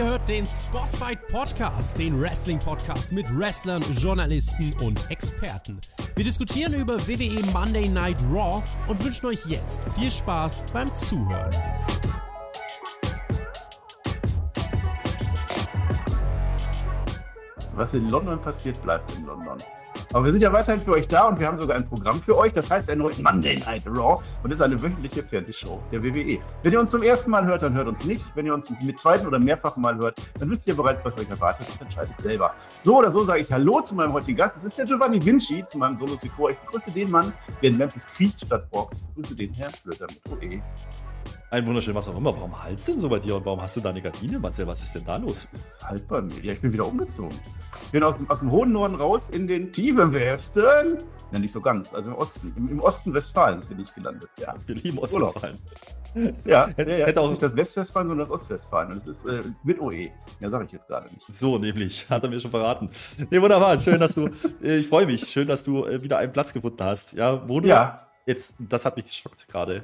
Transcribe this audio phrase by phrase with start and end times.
[0.00, 5.78] Ihr hört den Spotfight Podcast, den Wrestling-Podcast mit Wrestlern, Journalisten und Experten.
[6.16, 11.50] Wir diskutieren über WWE Monday Night Raw und wünschen euch jetzt viel Spaß beim Zuhören.
[17.74, 19.58] Was in London passiert, bleibt in London.
[20.12, 22.36] Aber wir sind ja weiterhin für euch da und wir haben sogar ein Programm für
[22.36, 22.52] euch.
[22.52, 26.38] Das heißt erneut Monday Night Raw und ist eine wöchentliche Fernsehshow der WWE.
[26.62, 28.22] Wenn ihr uns zum ersten Mal hört, dann hört uns nicht.
[28.34, 31.30] Wenn ihr uns mit zweiten oder mehrfachen Mal hört, dann wisst ihr bereits, was euch
[31.30, 32.54] erwartet und entscheidet selber.
[32.82, 34.56] So oder so sage ich Hallo zu meinem heutigen Gast.
[34.56, 36.50] Das ist der Giovanni Vinci, zu meinem Solo Secor.
[36.50, 37.32] Ich begrüße den Mann,
[37.62, 38.94] der in Memphis kriecht statt walkt.
[38.94, 40.60] Ich begrüße den Herrn Flöter mit OE.
[41.52, 42.32] Ein wunderschön, was auch immer.
[42.36, 44.68] Warum halt's denn so bei dir und warum hast du da eine Gardine, Marcel?
[44.68, 45.48] Was ist denn da los?
[45.50, 46.40] Das ist halt bei mir.
[46.44, 47.36] Ja, ich bin wieder umgezogen.
[47.86, 50.98] Ich bin aus dem, aus dem hohen Norden raus in den tiefen Westen.
[51.32, 51.92] Ja, nicht so ganz.
[51.92, 52.52] Also im Osten.
[52.56, 54.30] Im, im Osten Westfalens bin ich gelandet.
[54.38, 54.54] Ja.
[54.64, 55.58] Wir lieben Ostwestfalen.
[56.14, 58.92] Ja, ja, ja, hätte auch nicht das Westwestfalen, sondern das Ostwestfalen.
[58.92, 60.10] Und das ist äh, mit OE.
[60.38, 61.26] Ja, sage ich jetzt gerade nicht.
[61.26, 62.08] So, nämlich.
[62.10, 62.90] Hat er mir schon verraten.
[63.28, 63.76] Nee, wunderbar.
[63.80, 64.28] Schön, dass du,
[64.62, 65.26] äh, ich freue mich.
[65.28, 67.14] Schön, dass du äh, wieder einen Platz gefunden hast.
[67.14, 68.06] Ja, wo du Ja.
[68.24, 69.82] jetzt, das hat mich geschockt gerade,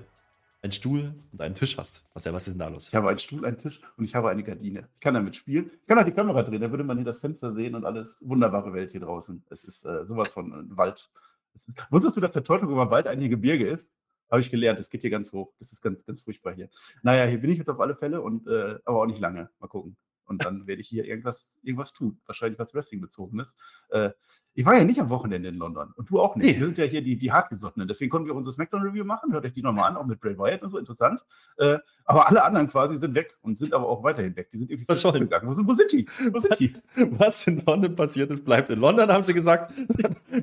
[0.66, 2.04] einen Stuhl und einen Tisch hast.
[2.12, 2.88] Marcel, was ist denn da los?
[2.88, 4.88] Ich habe einen Stuhl, einen Tisch und ich habe eine Gardine.
[4.94, 5.70] Ich kann damit spielen.
[5.80, 8.18] Ich kann auch die Kamera drehen, da würde man hier das Fenster sehen und alles.
[8.26, 9.44] Wunderbare Welt hier draußen.
[9.48, 11.08] Es ist äh, sowas von äh, Wald.
[11.54, 13.88] Ist, wusstest du, dass der über Wald ein Gebirge ist?
[14.28, 14.80] Habe ich gelernt.
[14.80, 15.52] Es geht hier ganz hoch.
[15.60, 16.68] Das ist ganz, ganz furchtbar hier.
[17.02, 19.48] Naja, hier bin ich jetzt auf alle Fälle und äh, aber auch nicht lange.
[19.60, 19.96] Mal gucken.
[20.26, 22.18] Und dann werde ich hier irgendwas, irgendwas tun.
[22.26, 23.56] Wahrscheinlich was Wrestling-bezogenes.
[23.90, 24.10] Äh,
[24.54, 25.92] ich war ja nicht am Wochenende in London.
[25.96, 26.46] Und du auch nicht.
[26.46, 26.58] Nee.
[26.58, 27.86] Wir sind ja hier die, die Hartgesottenen.
[27.86, 29.32] Deswegen konnten wir unsere Smackdown-Review machen.
[29.32, 30.78] Hört euch die nochmal an, auch mit Bray Wyatt und so.
[30.78, 31.24] Interessant.
[31.58, 34.48] Äh, aber alle anderen quasi sind weg und sind aber auch weiterhin weg.
[34.52, 35.12] Die sind irgendwie Was schon?
[35.12, 35.46] gegangen.
[35.46, 36.06] Wo sind, wo sind die?
[36.32, 36.74] Wo sind Was, die?
[36.96, 39.74] was in London passiert ist, bleibt in London, haben sie gesagt.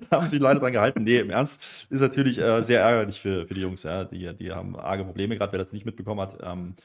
[0.10, 1.04] da haben sie leider dran gehalten.
[1.04, 3.84] Nee, im Ernst ist natürlich äh, sehr ärgerlich für, für die Jungs.
[3.84, 4.04] Ja.
[4.04, 6.38] Die, die haben arge Probleme, gerade wer das nicht mitbekommen hat.
[6.42, 6.76] Ähm,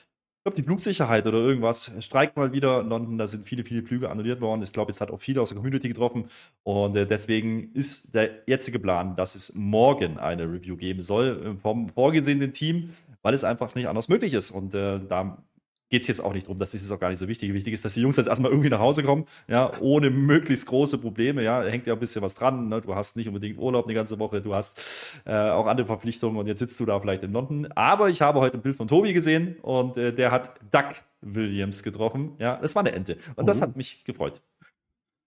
[0.49, 3.19] glaube, die Flugsicherheit oder irgendwas streikt mal wieder in London.
[3.19, 4.63] Da sind viele, viele Flüge annulliert worden.
[4.63, 6.25] Ich glaube, jetzt hat auch viele aus der Community getroffen.
[6.63, 11.61] Und äh, deswegen ist der jetzige Plan, dass es morgen eine Review geben soll äh,
[11.61, 12.91] vom vorgesehenen Team,
[13.23, 14.51] weil es einfach nicht anders möglich ist.
[14.51, 15.43] Und äh, da
[15.91, 17.53] geht es jetzt auch nicht drum, das ist jetzt auch gar nicht so wichtig.
[17.55, 20.99] Wichtig ist, dass die Jungs jetzt erstmal irgendwie nach Hause kommen, ja, ohne möglichst große
[20.99, 22.81] Probleme, ja, da hängt ja ein bisschen was dran, ne?
[22.81, 26.47] du hast nicht unbedingt Urlaub eine ganze Woche, du hast äh, auch andere Verpflichtungen und
[26.47, 29.13] jetzt sitzt du da vielleicht in London, aber ich habe heute ein Bild von Tobi
[29.13, 33.59] gesehen und äh, der hat Doug Williams getroffen, ja, das war eine Ente und das
[33.59, 33.63] Oh.
[33.63, 34.41] hat mich gefreut.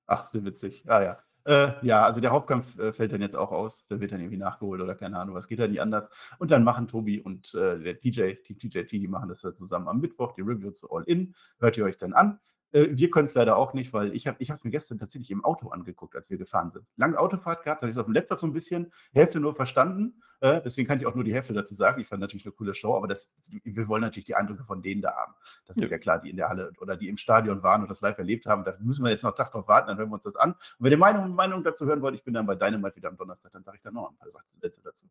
[0.07, 0.83] Ach, so witzig.
[0.87, 1.17] Ah ja.
[1.45, 3.87] Äh, ja, also der Hauptkampf äh, fällt dann jetzt auch aus.
[3.87, 6.09] Der wird dann irgendwie nachgeholt oder keine Ahnung, was geht da nicht anders.
[6.37, 9.87] Und dann machen Tobi und äh, der DJ, die TJT, die machen das dann zusammen
[9.87, 11.33] am Mittwoch, die Review zu All In.
[11.59, 12.39] Hört ihr euch dann an.
[12.71, 15.31] Äh, wir können es leider auch nicht, weil ich habe ich es mir gestern tatsächlich
[15.31, 16.85] im Auto angeguckt, als wir gefahren sind.
[16.97, 20.21] Lange Autofahrt gehabt, habe ich es auf dem Laptop so ein bisschen, Hälfte nur verstanden.
[20.39, 22.01] Äh, deswegen kann ich auch nur die Hälfte dazu sagen.
[22.01, 25.01] Ich fand natürlich eine coole Show, aber das, wir wollen natürlich die Eindrücke von denen
[25.01, 25.33] da haben.
[25.65, 25.89] Das ist Ja.
[25.91, 28.45] ja klar, die in der Halle oder die im Stadion waren und das live erlebt
[28.47, 28.63] haben.
[28.63, 30.51] Da müssen wir jetzt noch einen Tag drauf warten, dann hören wir uns das an.
[30.53, 33.17] Und wenn ihr meine Meinung dazu hören wollt, ich bin dann bei Dynamite wieder am
[33.17, 34.27] Donnerstag, dann sage ich dann noch ein paar
[34.59, 35.05] Sätze dazu.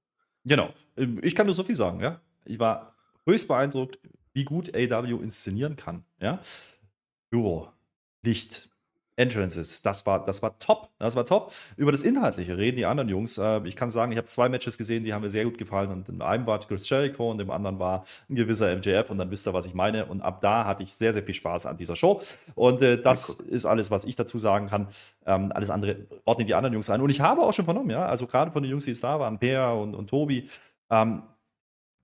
[0.44, 2.20] Genau, Ähm, ich kann nur so viel sagen, ja.
[2.44, 2.94] Ich war
[3.26, 3.98] höchst beeindruckt,
[4.32, 6.40] wie gut AW inszenieren kann, ja.
[7.30, 7.68] Büro,
[8.22, 8.70] Licht,
[9.20, 10.88] Entrances, das war, das war top.
[10.98, 11.52] Das war top.
[11.76, 13.36] Über das Inhaltliche reden die anderen Jungs.
[13.36, 15.90] Äh, Ich kann sagen, ich habe zwei Matches gesehen, die haben mir sehr gut gefallen.
[15.90, 19.10] Und in einem war Chris Jericho und im anderen war ein gewisser MJF.
[19.10, 20.06] Und dann wisst ihr, was ich meine.
[20.06, 22.22] Und ab da hatte ich sehr, sehr viel Spaß an dieser Show.
[22.54, 24.88] Und äh, das ist alles, was ich dazu sagen kann.
[25.26, 27.02] Ähm, alles andere ordnen die anderen Jungs ein.
[27.02, 29.20] Und ich habe auch schon vernommen, ja, also gerade von den Jungs, die es da
[29.20, 30.48] waren, Peer und, und Tobi,
[30.88, 31.22] ähm,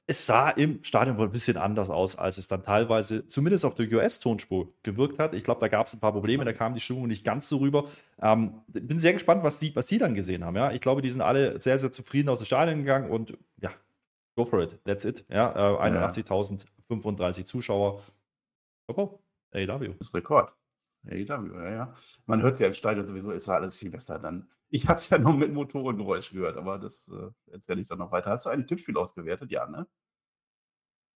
[0.08, 3.74] es sah im Stadion wohl ein bisschen anders aus, als es dann teilweise, zumindest auf
[3.74, 5.34] der US-Tonspur, gewirkt hat.
[5.34, 7.56] Ich glaube, da gab es ein paar Probleme, da kam die Stimmung nicht ganz so
[7.56, 7.86] rüber.
[8.20, 10.54] Ähm, bin sehr gespannt, was die, was die dann gesehen haben.
[10.54, 10.70] Ja?
[10.70, 13.70] Ich glaube, die sind alle sehr, sehr zufrieden aus dem Stadion gegangen und ja,
[14.36, 15.24] go for it, that's it.
[15.28, 18.00] Ja, äh, 81.035 Zuschauer.
[18.86, 19.20] Chapeau,
[19.52, 19.94] AEW.
[19.98, 20.52] Das ist Rekord.
[21.08, 21.94] AEW, ja, ja.
[22.26, 24.48] Man hört es ja im Stadion sowieso, ist ja alles viel besser dann.
[24.68, 28.10] Ich habe es ja nur mit Motorengeräusch gehört, aber das äh, erzähle ich dann noch
[28.10, 28.30] weiter.
[28.30, 29.50] Hast du ein Tippspiel ausgewertet?
[29.50, 29.86] Ja, ne?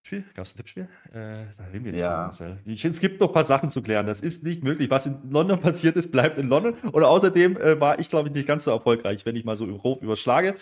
[0.03, 0.23] Tippspiel?
[0.33, 0.87] Gab es ein Tippspiel?
[1.13, 2.23] Äh, da reden wir nicht Ja.
[2.23, 2.57] Marcel.
[2.65, 4.05] Ich, es gibt noch ein paar Sachen zu klären.
[4.07, 4.89] Das ist nicht möglich.
[4.89, 6.73] Was in London passiert ist, bleibt in London.
[6.91, 9.67] Und außerdem äh, war ich, glaube ich, nicht ganz so erfolgreich, wenn ich mal so
[9.67, 10.55] grob überschlage.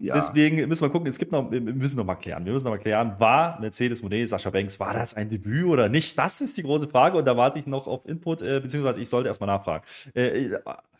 [0.00, 0.14] Ja.
[0.14, 2.44] Deswegen müssen wir gucken, es gibt noch, wir müssen noch mal klären.
[2.44, 5.88] Wir müssen noch mal klären, war Mercedes Monet, Sascha Banks, war das ein Debüt oder
[5.88, 6.16] nicht?
[6.16, 9.08] Das ist die große Frage und da warte ich noch auf Input, äh, beziehungsweise ich
[9.08, 9.84] sollte erstmal nachfragen.
[10.14, 10.50] Äh,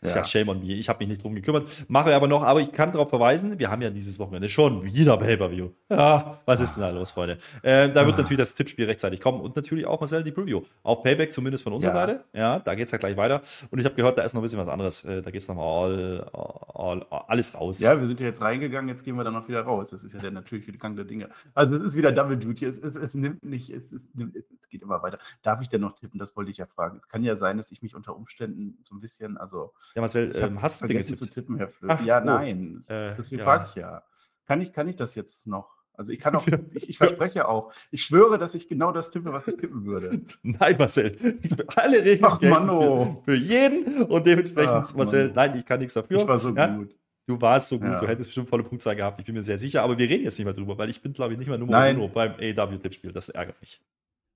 [0.01, 0.15] Ja.
[0.15, 0.73] ja, shame on me.
[0.73, 1.69] Ich habe mich nicht drum gekümmert.
[1.89, 5.17] Mache aber noch, aber ich kann darauf verweisen, wir haben ja dieses Wochenende schon wieder
[5.17, 5.71] Pay-Per-View.
[5.89, 7.37] Ja, was ist denn da los, Freunde?
[7.63, 8.21] Äh, da wird ah.
[8.21, 10.61] natürlich das Tippspiel rechtzeitig kommen und natürlich auch Marcel die Preview.
[10.83, 11.99] Auf Payback, zumindest von unserer ja.
[11.99, 12.23] Seite.
[12.33, 13.41] Ja, da geht es ja gleich weiter.
[13.71, 15.03] Und ich habe gehört, da ist noch ein bisschen was anderes.
[15.03, 16.29] Äh, da geht es nochmal all,
[16.73, 17.81] all, all, alles raus.
[17.81, 19.91] Ja, wir sind ja jetzt reingegangen, jetzt gehen wir dann noch wieder raus.
[19.91, 21.29] Das ist ja der natürliche Gang der Dinge.
[21.53, 22.65] Also es ist wieder Double Duty.
[22.65, 23.83] Es, es, es nimmt nicht, es,
[24.13, 25.19] nimmt, es, geht immer weiter.
[25.41, 26.19] Darf ich denn noch tippen?
[26.19, 26.97] Das wollte ich ja fragen.
[26.97, 30.35] Es kann ja sein, dass ich mich unter Umständen so ein bisschen, also ja, Marcel,
[30.35, 31.93] ähm, hast du vergessen zu tippen, Herr Flöte?
[31.93, 32.25] Ach, ja, oh.
[32.25, 32.83] nein.
[32.87, 33.45] Äh, Deswegen ja.
[33.45, 34.03] frage ich ja.
[34.45, 35.79] Kann ich, kann ich das jetzt noch?
[35.99, 39.33] Also ich kann auch, ich, ich, verspreche auch, ich schwöre, dass ich genau das tippe,
[39.33, 40.21] was ich tippen würde.
[40.43, 41.17] Nein, Marcel.
[41.75, 43.21] alle Regeln Ach, Mann, oh.
[43.25, 46.21] für, für, jeden und dementsprechend, Ach, Marcel, nein, ich kann nichts dafür.
[46.21, 46.67] Ich war so ja?
[46.67, 46.95] gut.
[47.29, 47.99] Du warst so gut, ja.
[47.99, 50.39] du hättest bestimmt volle Punktzahl gehabt, ich bin mir sehr sicher, aber wir reden jetzt
[50.39, 53.11] nicht mehr drüber, weil ich bin, glaube ich, nicht mehr Nummer 1 beim AW-Tippspiel.
[53.11, 53.79] Das ärgert mich.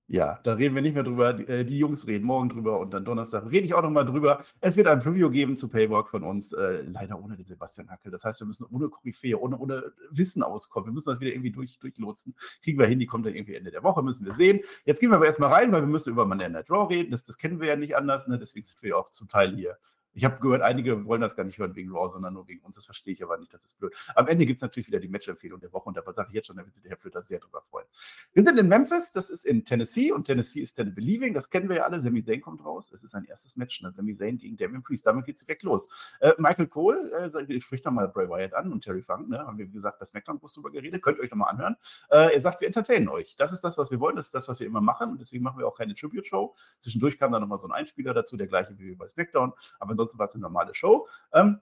[0.06, 1.32] Ja, da reden wir nicht mehr drüber.
[1.32, 4.44] Die, äh, Jungs reden morgen drüber und dann Donnerstag rede ich auch nochmal drüber.
[4.60, 8.12] Es wird ein Preview geben zu Paywalk von uns, äh, leider ohne den Sebastian Hackel.
[8.12, 10.90] Das heißt, wir müssen ohne Koryphäe, ohne, ohne Wissen auskommen.
[10.90, 12.36] Wir müssen das wieder irgendwie durch, durchlotsen.
[12.62, 14.60] Kriegen wir hin, die kommt dann irgendwie Ende der Woche, müssen wir sehen.
[14.84, 17.10] Jetzt gehen wir aber erstmal rein, weil wir müssen über Monday Night Raw reden.
[17.10, 18.38] Das, das kennen wir ja nicht anders, ne?
[18.38, 19.78] deswegen sind wir ja auch zum Teil hier
[20.14, 22.76] ich habe gehört, einige wollen das gar nicht hören wegen Raw, sondern nur wegen uns.
[22.76, 23.52] Das verstehe ich aber nicht.
[23.52, 23.94] Das ist blöd.
[24.14, 26.46] Am Ende gibt es natürlich wieder die Match-Empfehlung der Woche und da sage ich jetzt
[26.46, 27.86] schon, da wird sich der Herr Flöter sehr drüber freuen.
[28.32, 31.34] Wir sind in Memphis, das ist in Tennessee und Tennessee ist dann Believing.
[31.34, 32.00] Das kennen wir ja alle.
[32.00, 32.92] Sami Zayn kommt raus.
[32.92, 33.82] Es ist sein erstes Match.
[33.82, 33.92] Ne?
[33.92, 35.06] Sami Zayn gegen Damien Priest.
[35.06, 35.88] Damit geht es direkt los.
[36.20, 39.28] Äh, Michael Cole äh, spricht nochmal Bray Wyatt an und Terry Funk.
[39.28, 39.38] Ne?
[39.38, 41.02] Haben wir, wie gesagt, bei SmackDown groß drüber geredet.
[41.02, 41.76] Könnt ihr euch nochmal anhören.
[42.10, 43.34] Äh, er sagt, wir entertainen euch.
[43.36, 44.16] Das ist das, was wir wollen.
[44.16, 45.10] Das ist das, was wir immer machen.
[45.10, 46.54] Und deswegen machen wir auch keine Tribute-Show.
[46.80, 49.52] Zwischendurch kam dann nochmal so ein Einspieler dazu, der gleiche wie bei SmackDown.
[49.78, 51.08] Aber war es eine normale Show.
[51.32, 51.60] Ähm,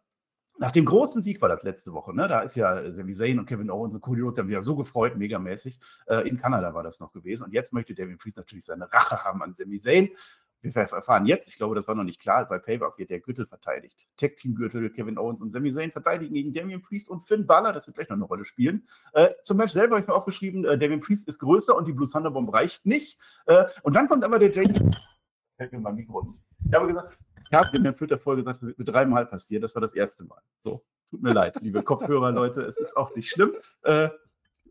[0.59, 2.29] nach dem großen Sieg war das letzte Woche, ne?
[2.29, 4.77] Da ist ja Sami Zayn und Kevin Owens und Cody Rhodes haben sich ja so
[4.77, 5.79] gefreut, megamäßig.
[6.07, 7.45] Äh, in Kanada war das noch gewesen.
[7.45, 10.11] Und jetzt möchte Devin Priest natürlich seine Rache haben an Sami Zayn.
[10.61, 13.47] Wir erfahren jetzt, ich glaube, das war noch nicht klar, bei Payback wird der Gürtel
[13.47, 14.07] verteidigt.
[14.17, 17.73] Tag Team Gürtel, Kevin Owens und Sami Zayn verteidigen gegen Damian Priest und Finn Balor.
[17.73, 18.87] Das wird gleich noch eine Rolle spielen.
[19.13, 21.89] Äh, zum Match selber habe ich mir auch geschrieben, äh, Damian Priest ist größer und
[21.89, 23.19] die Blue Thunder Bomb reicht nicht.
[23.47, 24.53] Äh, und dann kommt aber der.
[24.53, 26.33] Fällt mir mein Mikro.
[26.65, 27.19] Ich habe gesagt,
[27.51, 29.63] ich habe in der Twitter-Folge gesagt, das wird mir dreimal passieren.
[29.63, 30.41] Das war das erste Mal.
[30.61, 32.63] So, tut mir leid, liebe Kopfhörer, Leute.
[32.63, 33.53] Es ist auch nicht schlimm.
[33.83, 34.09] Äh,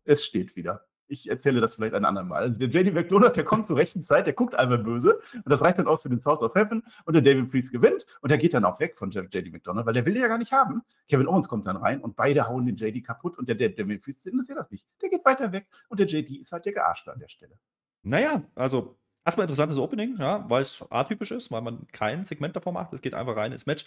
[0.04, 0.86] es steht wieder.
[1.08, 2.44] Ich erzähle das vielleicht ein andermal.
[2.44, 5.62] Also der JD McDonald, der kommt zur rechten Zeit, der guckt einmal böse und das
[5.62, 8.38] reicht dann aus für den Source of Heaven und der David Priest gewinnt und der
[8.38, 10.84] geht dann auch weg von JD McDonald, weil der will den ja gar nicht haben.
[11.10, 14.02] Kevin Owens kommt dann rein und beide hauen den JD kaputt und der, der David
[14.02, 14.88] Priest interessiert das nicht.
[15.02, 17.60] Der geht weiter weg und der JD ist halt der Gearschte an der Stelle.
[18.04, 22.74] Naja, also Erstmal interessantes Opening, ja, weil es atypisch ist, weil man kein Segment davor
[22.74, 22.92] macht.
[22.94, 23.86] Es geht einfach rein ins Match.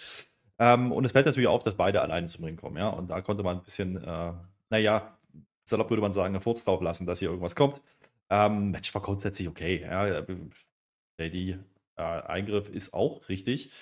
[0.58, 2.88] Ähm, und es fällt natürlich auf, dass beide alleine zum Ring kommen, ja.
[2.88, 4.32] Und da konnte man ein bisschen, äh,
[4.70, 5.18] naja,
[5.64, 7.80] salopp würde man sagen, einen Furz drauf lassen, dass hier irgendwas kommt.
[8.30, 10.24] Ähm, Match war grundsätzlich okay, ja.
[11.18, 13.72] JD-Eingriff äh, ist auch richtig.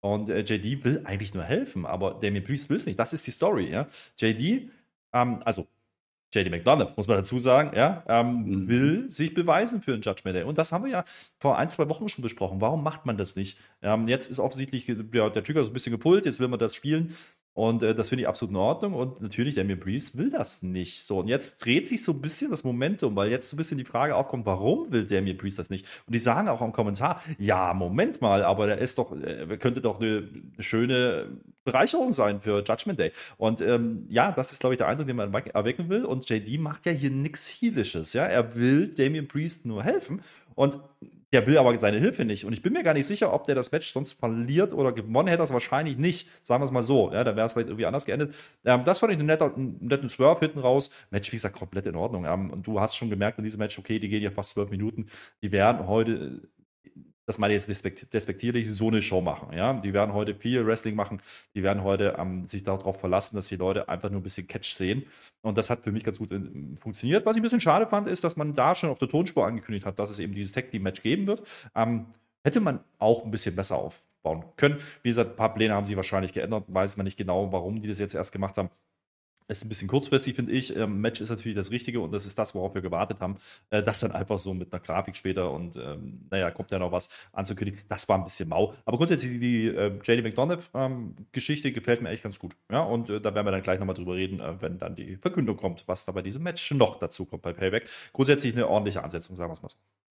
[0.00, 2.98] Und äh, JD will eigentlich nur helfen, aber Damien Priest will es nicht.
[2.98, 3.86] Das ist die Story, ja.
[4.18, 4.70] JD,
[5.12, 5.68] ähm, also
[6.32, 8.68] JD McDonough, muss man dazu sagen, ja, ähm, mhm.
[8.68, 10.44] will sich beweisen für ein Judgment Day.
[10.44, 11.04] Und das haben wir ja
[11.38, 12.60] vor ein, zwei Wochen schon besprochen.
[12.60, 13.58] Warum macht man das nicht?
[13.82, 16.74] Ähm, jetzt ist offensichtlich der, der Trigger so ein bisschen gepult, jetzt will man das
[16.74, 17.14] spielen.
[17.54, 18.94] Und äh, das finde ich absolut in Ordnung.
[18.94, 21.18] Und natürlich, Damien Priest will das nicht so.
[21.18, 23.84] Und jetzt dreht sich so ein bisschen das Momentum, weil jetzt so ein bisschen die
[23.84, 25.86] Frage aufkommt, warum will Damien Priest das nicht?
[26.06, 29.82] Und die sagen auch im Kommentar, ja, Moment mal, aber der ist doch, äh, könnte
[29.82, 30.28] doch eine,
[30.58, 31.28] schöne
[31.64, 33.12] Bereicherung sein für Judgment Day.
[33.36, 36.04] Und ähm, ja, das ist, glaube ich, der Eindruck, den man erwecken will.
[36.06, 38.14] Und JD macht ja hier nichts Heelisches.
[38.14, 38.24] Ja?
[38.24, 40.22] Er will Damien Priest nur helfen.
[40.54, 40.78] Und
[41.32, 42.44] der will aber seine Hilfe nicht.
[42.44, 45.28] Und ich bin mir gar nicht sicher, ob der das Match sonst verliert oder gewonnen
[45.28, 45.38] hätte.
[45.38, 46.28] Das wahrscheinlich nicht.
[46.42, 47.10] Sagen wir es mal so.
[47.12, 48.34] Ja, da wäre es vielleicht irgendwie anders geendet.
[48.64, 50.90] Ähm, das fand ich einen netten, einen netten Swerve hinten raus.
[51.10, 52.26] Match, wie gesagt, komplett in Ordnung.
[52.26, 54.70] Ähm, und du hast schon gemerkt in diesem Match, okay, die gehen ja fast zwölf
[54.70, 55.06] Minuten.
[55.42, 56.42] Die werden heute
[57.32, 59.56] das meine ich jetzt despektierlich, so eine Show machen.
[59.56, 59.72] Ja?
[59.72, 61.22] Die werden heute viel Wrestling machen,
[61.54, 64.74] die werden heute ähm, sich darauf verlassen, dass die Leute einfach nur ein bisschen Catch
[64.74, 65.06] sehen.
[65.40, 66.40] Und das hat für mich ganz gut äh,
[66.78, 67.24] funktioniert.
[67.24, 69.86] Was ich ein bisschen schade fand, ist, dass man da schon auf der Tonspur angekündigt
[69.86, 71.42] hat, dass es eben dieses Tag-Team-Match geben wird.
[71.74, 72.06] Ähm,
[72.44, 74.78] hätte man auch ein bisschen besser aufbauen können.
[75.02, 77.88] Wie gesagt, ein paar Pläne haben sie wahrscheinlich geändert, weiß man nicht genau, warum die
[77.88, 78.68] das jetzt erst gemacht haben
[79.48, 80.76] ist ein bisschen kurzfristig, finde ich.
[80.76, 83.36] Ähm, Match ist natürlich das Richtige und das ist das, worauf wir gewartet haben.
[83.70, 86.92] Äh, das dann einfach so mit einer Grafik später und ähm, naja, kommt ja noch
[86.92, 87.80] was anzukündigen.
[87.88, 88.74] Das war ein bisschen mau.
[88.84, 92.56] Aber grundsätzlich die äh, JD McDonough-Geschichte ähm, gefällt mir echt ganz gut.
[92.70, 95.16] Ja, und äh, da werden wir dann gleich nochmal drüber reden, äh, wenn dann die
[95.16, 97.88] Verkündung kommt, was da bei diesem Match noch dazu kommt bei Payback.
[98.12, 100.01] Grundsätzlich eine ordentliche Ansetzung, sagen wir es mal so.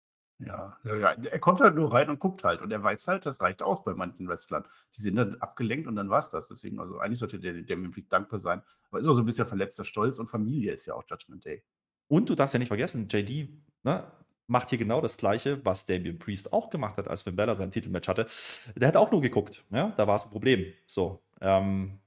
[0.45, 2.61] Ja, ja, ja, er kommt halt nur rein und guckt halt.
[2.61, 4.65] Und er weiß halt, das reicht aus bei manchen Wrestlern.
[4.95, 6.47] Die sind dann abgelenkt und dann war es das.
[6.47, 8.61] Deswegen, also eigentlich sollte der, der mir dankbar sein.
[8.89, 11.63] Aber ist auch so ein bisschen verletzter Stolz und Familie ist ja auch Judgment Day.
[12.07, 13.49] Und du darfst ja nicht vergessen, JD
[13.83, 14.11] ne,
[14.47, 17.71] macht hier genau das Gleiche, was Damian Priest auch gemacht hat, als Finn Bella sein
[17.71, 18.27] Titelmatch hatte.
[18.75, 19.63] Der hat auch nur geguckt.
[19.69, 19.93] Ja?
[19.95, 20.65] Da war es ein Problem.
[20.87, 21.21] So.
[21.39, 22.00] Ähm,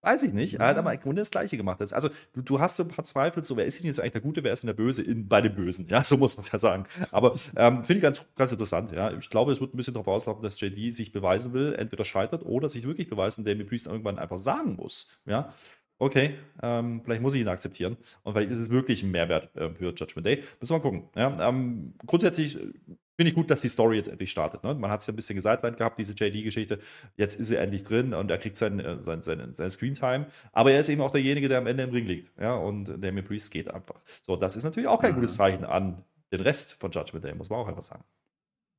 [0.00, 0.54] Weiß ich nicht.
[0.54, 1.80] Er hat aber im Grunde das Gleiche gemacht.
[1.92, 4.20] Also, du, du hast so ein paar Zweifel, so, wer ist denn jetzt eigentlich der
[4.20, 5.88] Gute, wer ist denn der Böse in, bei den Bösen?
[5.88, 6.84] Ja, so muss man es ja sagen.
[7.10, 8.92] Aber ähm, finde ich ganz, ganz interessant.
[8.92, 9.12] Ja.
[9.12, 12.44] Ich glaube, es wird ein bisschen darauf auslaufen, dass JD sich beweisen will, entweder scheitert
[12.44, 15.18] oder sich wirklich beweisen, Damien Priest irgendwann einfach sagen muss.
[15.26, 15.52] Ja.
[16.00, 17.96] Okay, ähm, vielleicht muss ich ihn akzeptieren.
[18.22, 20.44] Und vielleicht ist es wirklich ein Mehrwert äh, für Judgment Day.
[20.60, 21.08] Müssen wir mal gucken.
[21.16, 22.56] Ja, ähm, grundsätzlich
[23.18, 24.62] Finde ich gut, dass die Story jetzt endlich startet.
[24.62, 24.76] Ne?
[24.76, 26.78] Man hat es ja ein bisschen gesidelined gehabt, diese JD-Geschichte.
[27.16, 30.26] Jetzt ist er endlich drin und er kriegt sein, äh, sein, sein, seine Screentime.
[30.52, 32.38] Aber er ist eben auch derjenige, der am Ende im Ring liegt.
[32.40, 32.54] Ja?
[32.54, 33.96] Und der mir Priest geht einfach.
[34.22, 37.50] So, das ist natürlich auch kein gutes Zeichen an den Rest von Judgment Day, muss
[37.50, 38.04] man auch einfach sagen.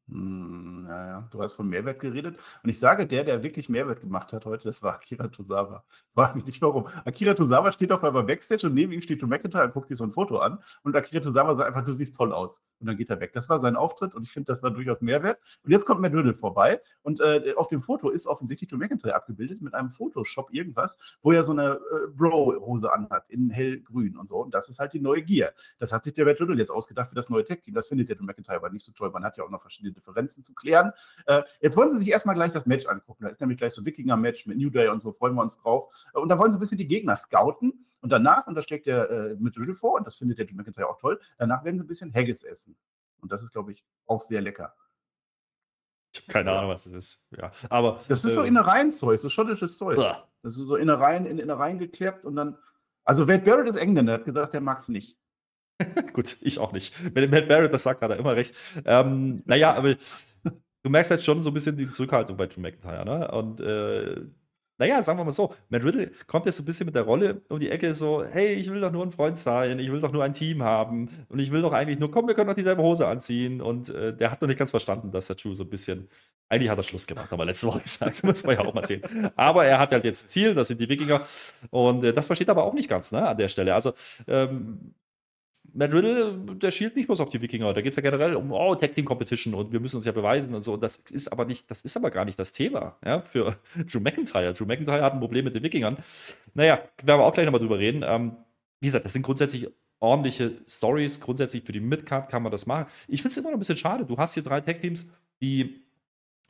[0.07, 1.27] Hm, ja, ja.
[1.31, 2.37] Du hast von Mehrwert geredet.
[2.63, 5.83] Und ich sage, der, der wirklich Mehrwert gemacht hat heute, das war Akira Tozawa.
[6.13, 6.87] Frag mich nicht warum.
[7.03, 9.97] Akira Tozawa steht auf einmal Backstage und neben ihm steht Drew McIntyre und guckt sich
[9.97, 10.59] so ein Foto an.
[10.83, 12.63] Und Akira Tozawa sagt einfach, du siehst toll aus.
[12.79, 13.33] Und dann geht er weg.
[13.33, 15.39] Das war sein Auftritt und ich finde, das war durchaus Mehrwert.
[15.63, 19.15] Und jetzt kommt Matt Riddle vorbei und äh, auf dem Foto ist offensichtlich Drew McIntyre
[19.15, 24.27] abgebildet mit einem Photoshop irgendwas, wo er so eine äh, Bro-Hose anhat in hellgrün und
[24.27, 24.37] so.
[24.37, 25.53] Und das ist halt die neue Gier.
[25.79, 27.73] Das hat sich der Matt Riddle jetzt ausgedacht für das neue Tech-Team.
[27.73, 29.09] Das findet der Drew McIntyre aber nicht so toll.
[29.11, 30.91] Man hat ja auch noch verschiedene Differenzen zu klären.
[31.25, 33.23] Äh, jetzt wollen sie sich erstmal gleich das Match angucken.
[33.23, 35.57] Da ist nämlich gleich so ein Wikinger-Match mit New Day und so, freuen wir uns
[35.57, 35.93] drauf.
[36.13, 37.85] Und da wollen sie ein bisschen die Gegner scouten.
[38.01, 40.55] Und danach, und das schlägt der äh, mit Riddle vor, und das findet der Drew
[40.55, 42.75] McIntyre auch toll, danach werden sie ein bisschen Haggis essen.
[43.19, 44.73] Und das ist, glaube ich, auch sehr lecker.
[46.13, 46.57] Ich habe keine ja.
[46.57, 47.27] Ahnung, was das ist.
[47.37, 47.99] Ja, aber.
[48.07, 49.97] Das ist äh, so Innereienzeug, so schottisches Zeug.
[49.97, 50.27] Uah.
[50.41, 52.57] Das ist so Innereien in Innereien geklebt und dann.
[53.03, 55.17] Also, Wade Barrett ist Engländer, hat gesagt, der mag es nicht.
[56.13, 57.15] Gut, ich auch nicht.
[57.15, 58.55] Wenn Matt Barrett das sagt, hat er immer recht.
[58.85, 59.95] Ähm, naja, aber
[60.83, 63.31] du merkst halt schon so ein bisschen die Zurückhaltung bei Drew McIntyre, ne?
[63.31, 64.21] Und äh,
[64.79, 67.41] naja, sagen wir mal so, Matt Riddle kommt jetzt so ein bisschen mit der Rolle
[67.49, 70.11] um die Ecke, so, hey, ich will doch nur ein Freund sein, ich will doch
[70.11, 72.81] nur ein Team haben und ich will doch eigentlich nur, komm, wir können doch dieselbe
[72.81, 75.69] Hose anziehen und äh, der hat noch nicht ganz verstanden, dass der Drew so ein
[75.69, 76.07] bisschen,
[76.47, 78.73] eigentlich hat er Schluss gemacht, haben wir letzte Woche gesagt, das muss man ja auch
[78.73, 79.01] mal sehen.
[79.35, 81.21] Aber er hat halt jetzt Ziel, das sind die Wikinger
[81.69, 83.75] und äh, das versteht aber auch nicht ganz, ne, an der Stelle.
[83.75, 83.93] Also,
[84.27, 84.93] ähm,
[85.73, 88.51] Matt Riddle, der schielt nicht bloß auf die Wikinger, da geht es ja generell um
[88.51, 90.77] oh, Tag Team Competition und wir müssen uns ja beweisen und so.
[90.77, 93.57] Das ist aber nicht, das ist aber gar nicht das Thema ja, für
[93.91, 94.53] Drew McIntyre.
[94.53, 95.97] Drew McIntyre hat ein Problem mit den Wikingern.
[96.53, 98.03] Naja, werden wir auch gleich nochmal drüber reden.
[98.05, 98.35] Ähm,
[98.79, 99.67] wie gesagt, das sind grundsätzlich
[99.99, 101.19] ordentliche Stories.
[101.19, 102.87] Grundsätzlich für die Midcard kann man das machen.
[103.07, 104.05] Ich finde es immer noch ein bisschen schade.
[104.05, 105.11] Du hast hier drei Tag Teams,
[105.41, 105.81] die,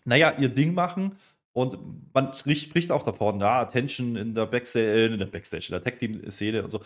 [0.05, 1.15] naja, ihr Ding machen.
[1.51, 1.77] Und
[2.13, 5.99] man spricht auch davon, ja, Attention in der Backstage, in der Backstage, in der Tag
[5.99, 6.81] Team-Szene und so.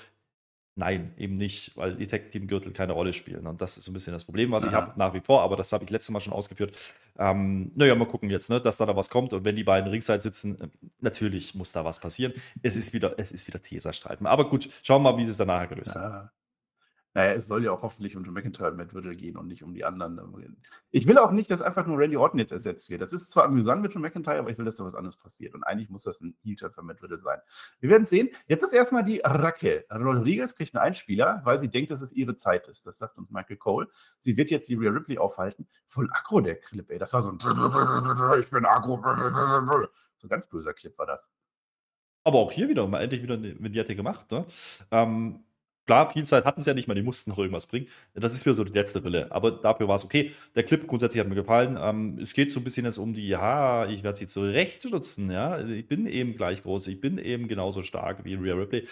[0.75, 3.45] Nein, eben nicht, weil die Tech-Team-Gürtel keine Rolle spielen.
[3.45, 4.69] Und das ist so ein bisschen das Problem, was Aha.
[4.69, 6.75] ich habe nach wie vor, aber das habe ich letztes Mal schon ausgeführt.
[7.19, 9.33] Ähm, naja, mal gucken jetzt, ne, dass da, da was kommt.
[9.33, 10.67] Und wenn die beiden Ringside sitzen, äh,
[10.99, 12.33] natürlich muss da was passieren.
[12.63, 14.25] Es ist wieder, es ist wieder Teserstreiten.
[14.25, 16.01] Aber gut, schauen wir mal, wie sie es dann nachher gelöst ja.
[16.01, 16.29] haben.
[17.13, 19.63] Naja, es soll ja auch hoffentlich um Drew McIntyre und Matt Riddle gehen und nicht
[19.63, 20.19] um die anderen.
[20.89, 23.01] Ich will auch nicht, dass einfach nur Randy Orton jetzt ersetzt wird.
[23.01, 25.53] Das ist zwar amüsant mit Drew McIntyre, aber ich will, dass da was anderes passiert.
[25.53, 27.39] Und eigentlich muss das ein Heel-Turn für Matt Riddle sein.
[27.79, 28.29] Wir werden sehen.
[28.47, 29.85] Jetzt ist erstmal die Raquel.
[29.91, 32.87] Rodriguez kriegt einen Einspieler, weil sie denkt, dass es ihre Zeit ist.
[32.87, 33.87] Das sagt uns Michael Cole.
[34.19, 35.67] Sie wird jetzt die Rhea Ripley aufhalten.
[35.87, 36.97] Voll aggro, der Clip, ey.
[36.97, 37.37] Das war so ein
[38.39, 39.03] Ich bin aggro.
[40.17, 41.19] So ein ganz böser Clip war das.
[42.23, 44.31] Aber auch hier wieder, mal endlich wieder eine Vignette gemacht.
[44.31, 44.45] Ne?
[44.89, 45.43] Ähm,
[45.85, 47.87] Klar, viel Zeit hatten sie ja nicht mal, die mussten noch irgendwas bringen.
[48.13, 49.31] Das ist wieder so die letzte Rille.
[49.31, 50.31] Aber dafür war es okay.
[50.55, 51.77] Der Clip grundsätzlich hat mir gefallen.
[51.79, 55.59] Ähm, es geht so ein bisschen jetzt um die, ja, ich werde sie zurechtstutzen, ja.
[55.59, 58.87] Ich bin eben gleich groß, ich bin eben genauso stark wie Rhea Ripley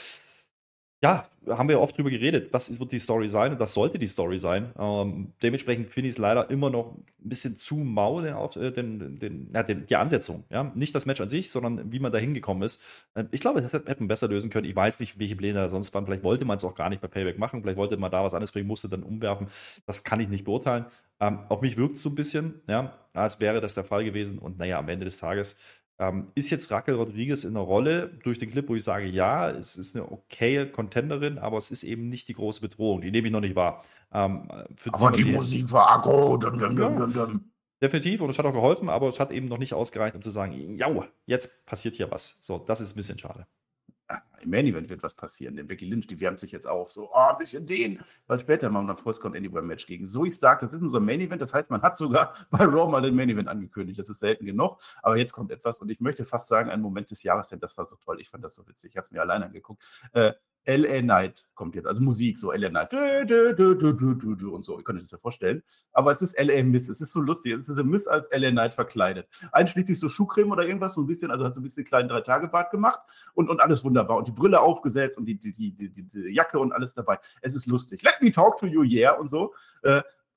[1.03, 4.08] ja, haben wir oft drüber geredet, das wird die Story sein und das sollte die
[4.08, 4.72] Story sein.
[4.77, 9.17] Ähm, dementsprechend finde ich es leider immer noch ein bisschen zu mau, den, äh, den,
[9.17, 10.43] den, ja, den, die Ansetzung.
[10.51, 10.72] Ja?
[10.75, 12.84] Nicht das Match an sich, sondern wie man da hingekommen ist.
[13.15, 14.67] Ähm, ich glaube, das hätte man besser lösen können.
[14.67, 16.05] Ich weiß nicht, welche Pläne da sonst waren.
[16.05, 17.63] Vielleicht wollte man es auch gar nicht bei Payback machen.
[17.63, 19.48] Vielleicht wollte man da was anderes bringen, musste dann umwerfen.
[19.88, 20.86] Das kann ich nicht beurteilen.
[21.20, 24.38] Ähm, auf mich wirkt es so ein bisschen, ja, als wäre das der Fall gewesen.
[24.38, 25.58] Und naja, am Ende des Tages
[26.01, 29.51] ähm, ist jetzt Raquel Rodriguez in der Rolle durch den Clip, wo ich sage, ja,
[29.51, 33.01] es ist eine okaye Contenderin, aber es ist eben nicht die große Bedrohung.
[33.01, 33.84] Die nehme ich noch nicht wahr.
[34.12, 34.50] Ähm,
[34.91, 36.38] aber die, die Musik war aggro.
[36.38, 37.27] Dum, dum, dum, ja,
[37.81, 40.31] definitiv, und es hat auch geholfen, aber es hat eben noch nicht ausgereicht, um zu
[40.31, 40.88] sagen, ja,
[41.27, 42.39] jetzt passiert hier was.
[42.41, 43.46] So, das ist ein bisschen schade
[44.43, 45.55] im Main Event wird was passieren.
[45.55, 48.00] Denn Becky Lynch, die wärmt sich jetzt auf, so, oh, ein bisschen den.
[48.27, 50.62] Weil später machen wir ein Falls Count Anywhere Match gegen Zoe Stark.
[50.62, 51.41] Das ist unser Main Event.
[51.41, 54.00] Das heißt, man hat sogar bei Raw den Main Event angekündigt.
[54.00, 54.79] Das ist selten genug.
[55.01, 57.77] Aber jetzt kommt etwas und ich möchte fast sagen, ein Moment des Jahres, denn das
[57.77, 58.19] war so toll.
[58.19, 58.91] Ich fand das so witzig.
[58.91, 59.83] Ich habe es mir alleine angeguckt.
[60.13, 60.33] Äh,
[60.65, 65.12] LA Night kommt jetzt, also Musik, so LA Night und so, ihr könnt euch das
[65.12, 65.63] ja vorstellen.
[65.91, 68.51] Aber es ist LA Miss, es ist so lustig, es ist ein Miss als LA
[68.51, 69.27] Night verkleidet.
[69.51, 72.71] Einschließlich so Schuhcreme oder irgendwas, so ein bisschen, also hat so ein bisschen kleinen Drei-Tage-Bart
[72.71, 73.00] gemacht
[73.33, 74.17] und, und alles wunderbar.
[74.17, 77.19] Und die Brille aufgesetzt und die, die, die, die, Jacke und alles dabei.
[77.41, 78.01] Es ist lustig.
[78.03, 79.53] Let me talk to you, yeah, und so.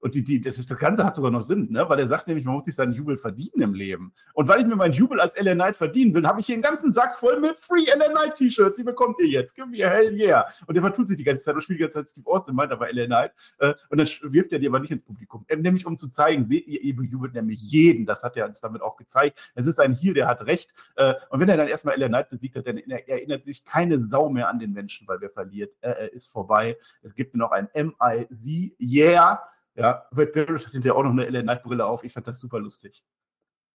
[0.04, 1.88] Und die, die, das, Ganze hat sogar noch Sinn, ne?
[1.88, 4.12] weil er sagt nämlich, man muss sich seinen Jubel verdienen im Leben.
[4.34, 6.62] Und weil ich mir meinen Jubel als LA Knight verdienen will, habe ich hier einen
[6.62, 8.76] ganzen Sack voll mit Free LA Knight T-Shirts.
[8.76, 9.56] Die bekommt ihr jetzt.
[9.56, 10.46] Gib mir hell yeah.
[10.66, 12.70] Und der vertut sich die ganze Zeit und spielt die ganze Zeit Steve Austin, meint
[12.70, 13.32] aber LA Knight.
[13.60, 15.46] Äh, und dann wirft er die aber nicht ins Publikum.
[15.48, 18.04] Ähm, nämlich um zu zeigen, seht ihr, ihr bejubelt nämlich jeden.
[18.04, 19.52] Das hat er uns damit auch gezeigt.
[19.54, 20.74] Es ist ein Heal, der hat recht.
[20.96, 24.28] Äh, und wenn er dann erstmal LA Knight besiegt hat, dann erinnert sich keine Sau
[24.28, 26.76] mehr an den Menschen, weil wer verliert, äh, ist vorbei.
[27.00, 29.40] Es gibt noch ein MIZ, yeah.
[29.76, 32.04] Ja, Red Barrett hat hinterher auch noch eine LA Night-Brille auf.
[32.04, 33.02] Ich fand das super lustig.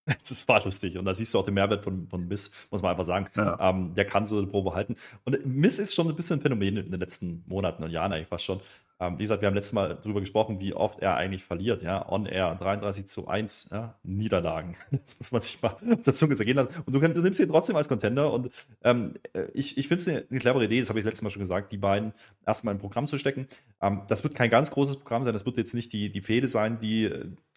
[0.27, 0.98] Das war lustig.
[0.98, 3.27] Und da siehst du auch den Mehrwert von, von Miss, muss man einfach sagen.
[3.36, 3.70] Ja.
[3.70, 4.96] Ähm, der kann so eine Probe halten.
[5.24, 8.27] Und Miss ist schon ein bisschen ein Phänomen in den letzten Monaten und Jahren eigentlich
[8.27, 8.60] fast schon.
[9.00, 11.82] Ähm, wie gesagt, wir haben letztes Mal darüber gesprochen, wie oft er eigentlich verliert.
[11.82, 13.96] Ja, on air 33 zu 1 ja?
[14.03, 14.75] Niederlagen.
[15.10, 16.72] Das muss man sich mal auf der Zunge zergehen lassen.
[16.86, 18.32] Und du, du nimmst ihn trotzdem als Contender.
[18.32, 18.51] Und
[18.84, 19.13] ähm,
[19.53, 21.72] ich, ich finde es eine, eine, clevere Idee, das habe ich letztes Mal schon gesagt,
[21.72, 22.13] die beiden
[22.46, 23.48] erstmal ein Programm zu stecken.
[23.82, 25.34] Ähm, das wird kein ganz großes Programm sein.
[25.34, 27.10] Das wird jetzt nicht die, die Fehde sein, die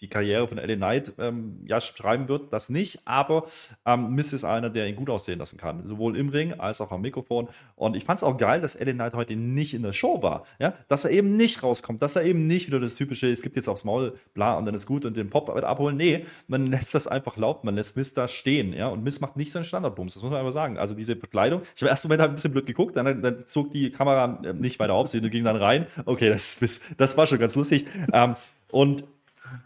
[0.02, 2.52] die Karriere von LA Knight ähm, ja, schreiben wird.
[2.52, 3.00] Das nicht.
[3.06, 3.44] Aber
[3.86, 5.86] ähm, Miss ist einer, der ihn gut aussehen lassen kann.
[5.86, 7.48] Sowohl im Ring als auch am Mikrofon.
[7.76, 10.44] Und ich fand es auch geil, dass LA Knight heute nicht in der Show war.
[10.58, 10.74] Ja?
[10.88, 13.68] Dass er eben nicht rauskommt, dass er eben nicht wieder das typische, es gibt jetzt
[13.68, 15.96] aufs Maul, bla, und dann ist gut und den Pop abholen.
[15.96, 19.36] Nee, man lässt das einfach laufen, man lässt Miss da stehen, ja, und Miss macht
[19.36, 20.78] nicht seinen Standardbums, das muss man einfach sagen.
[20.78, 23.90] Also diese Bekleidung, ich habe erst Moment ein bisschen blöd geguckt, dann, dann, zog die
[23.90, 25.86] Kamera äh, nicht weiter auf, sie ging dann rein.
[26.04, 27.86] Okay, das, ist, das war schon ganz lustig.
[28.12, 28.36] Ähm,
[28.70, 29.04] und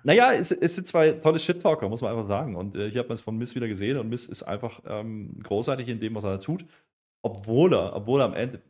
[0.03, 2.57] naja, es, es, sind zwei tolle Shit-Talker, muss man einfach sagen.
[2.57, 5.37] Und äh, hier hat man es von Miss wieder gesehen und Miss ist einfach ähm,
[5.43, 6.65] großartig in dem, was er da tut.
[7.23, 8.61] Obwohl er, obwohl er am Ende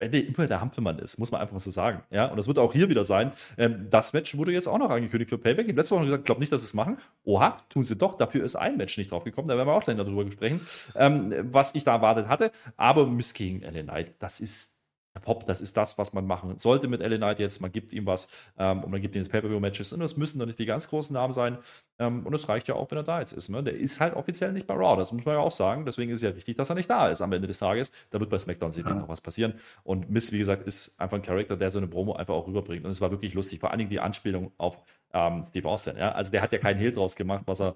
[0.00, 2.02] Ende immer der Hampelmann ist, muss man einfach mal so sagen.
[2.10, 3.32] Ja, und das wird auch hier wieder sein.
[3.56, 5.66] Ähm, das Match wurde jetzt auch noch angekündigt für Payback.
[5.66, 6.98] Ich habe letzte Woche gesagt, glaube nicht, dass sie es machen.
[7.24, 8.16] Oha, tun sie doch.
[8.16, 9.48] Dafür ist ein Match nicht draufgekommen.
[9.48, 10.60] Da werden wir auch gleich darüber sprechen,
[10.94, 12.52] ähm, was ich da erwartet hatte.
[12.76, 14.77] Aber Miss gegen LA Knight, das ist
[15.20, 17.60] Pop, das ist das, was man machen sollte mit LA Knight jetzt.
[17.60, 19.92] Man gibt ihm was ähm, und man gibt ihm das Pay-Per-View-Matches.
[19.92, 21.58] Und das müssen doch nicht die ganz großen Namen sein.
[21.98, 23.48] Ähm, und es reicht ja auch, wenn er da jetzt ist.
[23.48, 23.62] Ne?
[23.62, 25.84] Der ist halt offiziell nicht bei Raw, das muss man ja auch sagen.
[25.84, 27.90] Deswegen ist es ja wichtig, dass er nicht da ist am Ende des Tages.
[28.10, 29.02] Da wird bei SmackDown sicherlich ja.
[29.02, 29.54] noch was passieren.
[29.82, 32.84] Und Miss, wie gesagt, ist einfach ein Charakter, der so eine Promo einfach auch rüberbringt.
[32.84, 33.60] Und es war wirklich lustig.
[33.60, 34.78] Vor allen Dingen die Anspielung auf
[35.12, 35.96] ähm, Steve Austin.
[35.96, 36.12] Ja?
[36.12, 37.74] Also der hat ja keinen Hehl draus gemacht, was er,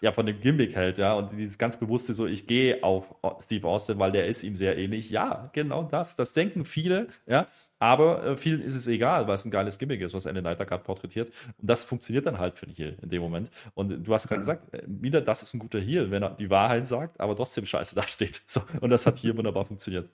[0.00, 3.66] ja von dem Gimmick hält, ja, und dieses ganz bewusste so, ich gehe auf Steve
[3.66, 5.10] Austin, weil der ist ihm sehr ähnlich.
[5.10, 6.16] Ja, genau das.
[6.16, 7.48] Das denken viele, ja.
[7.78, 10.64] Aber äh, vielen ist es egal, weil es ein geiles Gimmick ist, was Ende Nighter
[10.64, 11.28] gerade porträtiert.
[11.58, 13.50] Und das funktioniert dann halt für einen Heal in dem Moment.
[13.74, 16.48] Und du hast gerade gesagt, äh, wieder, das ist ein guter Heal, wenn er die
[16.48, 18.40] Wahrheit sagt, aber trotzdem scheiße dasteht.
[18.46, 20.08] So, und das hat hier wunderbar funktioniert.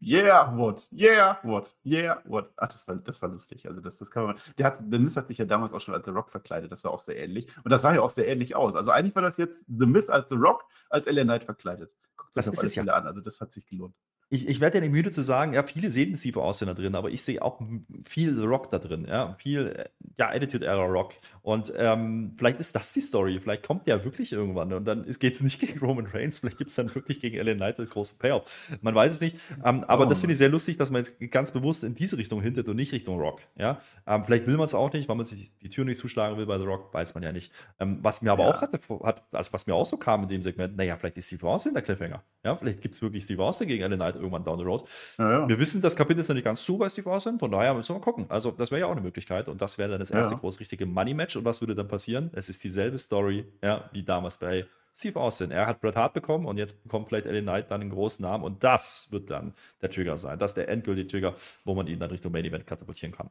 [0.00, 0.88] Yeah, what?
[0.92, 1.74] Yeah, what?
[1.84, 2.50] Yeah, what?
[2.56, 3.66] Ach, das war, das war lustig.
[3.66, 4.36] Also, das, das kann man.
[4.56, 6.72] Der, hat, der Miss hat sich ja damals auch schon als The Rock verkleidet.
[6.72, 7.48] Das war auch sehr ähnlich.
[7.64, 8.74] Und das sah ja auch sehr ähnlich aus.
[8.74, 11.92] Also, eigentlich war das jetzt The Miss als The Rock, als Ellen Knight verkleidet.
[12.16, 12.84] Guckt das ist es ja.
[12.84, 13.06] an.
[13.06, 13.94] Also, das hat sich gelohnt
[14.30, 16.94] ich, ich werde ja nicht müde zu sagen, ja, viele sehen Steve Austin da drin,
[16.94, 17.60] aber ich sehe auch
[18.02, 19.86] viel The Rock da drin, ja, viel,
[20.18, 21.14] ja, Attitude Era Rock.
[21.40, 25.34] Und ähm, vielleicht ist das die Story, vielleicht kommt der wirklich irgendwann und dann geht
[25.34, 28.18] es nicht gegen Roman Reigns, vielleicht gibt es dann wirklich gegen Ellen Knight das große
[28.18, 28.70] Payoff.
[28.82, 30.08] Man weiß es nicht, ähm, aber oh.
[30.08, 32.76] das finde ich sehr lustig, dass man jetzt ganz bewusst in diese Richtung hintet und
[32.76, 33.80] nicht Richtung Rock, ja.
[34.06, 36.44] Ähm, vielleicht will man es auch nicht, weil man sich die Tür nicht zuschlagen will
[36.44, 37.50] bei The Rock, weiß man ja nicht.
[37.80, 38.50] Ähm, was mir aber ja.
[38.50, 41.28] auch hatte, hat, also was mir auch so kam in dem Segment, naja, vielleicht ist
[41.28, 44.44] Steve Austin der Cliffhanger, ja, vielleicht gibt es wirklich Steve Austin gegen Ellen Knight irgendwann
[44.44, 44.88] down the road.
[45.18, 45.48] Ja, ja.
[45.48, 47.94] Wir wissen, das Kapitel ist noch nicht ganz zu bei Steve Austin, von daher müssen
[47.94, 48.26] wir mal gucken.
[48.28, 50.40] Also, das wäre ja auch eine Möglichkeit und das wäre dann das erste ja.
[50.40, 51.36] groß richtige Money-Match.
[51.36, 52.30] Und was würde dann passieren?
[52.34, 54.66] Es ist dieselbe Story, ja, wie damals bei
[54.98, 55.52] Steve Austin.
[55.52, 58.42] Er hat Bret Hart bekommen und jetzt bekommt vielleicht Eddie Knight dann einen großen Namen
[58.42, 60.40] und das wird dann der Trigger sein.
[60.40, 63.30] Das ist der endgültige Trigger, wo man ihn dann Richtung Main Event katapultieren kann.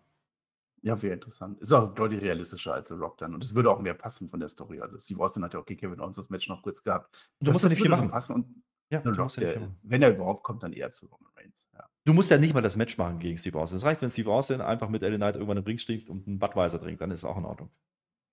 [0.81, 1.59] Ja, wäre interessant.
[1.59, 3.33] Ist auch deutlich realistischer als The Rock dann.
[3.33, 4.79] Und es würde auch mehr passen von der Story.
[4.79, 7.13] Also Steve Austin hat ja auch gegen Kevin Owens das Match noch kurz gehabt.
[7.41, 8.09] Du musst ja nicht viel machen.
[8.09, 11.31] Passen und ja, du musst ja der, wenn er überhaupt kommt, dann eher zu Roman
[11.35, 11.67] Reigns.
[11.73, 11.85] Ja.
[12.05, 13.77] Du musst ja nicht mal das Match machen gegen Steve Austin.
[13.77, 16.39] Es reicht, wenn Steve Austin einfach mit Ellen Knight irgendwann im Ring steht und einen
[16.39, 17.69] Budweiser trinkt, dann ist es auch in Ordnung.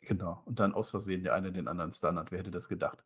[0.03, 0.43] Genau.
[0.45, 2.31] Und dann aus Versehen der eine den anderen stunnert.
[2.31, 3.03] Wer hätte das gedacht?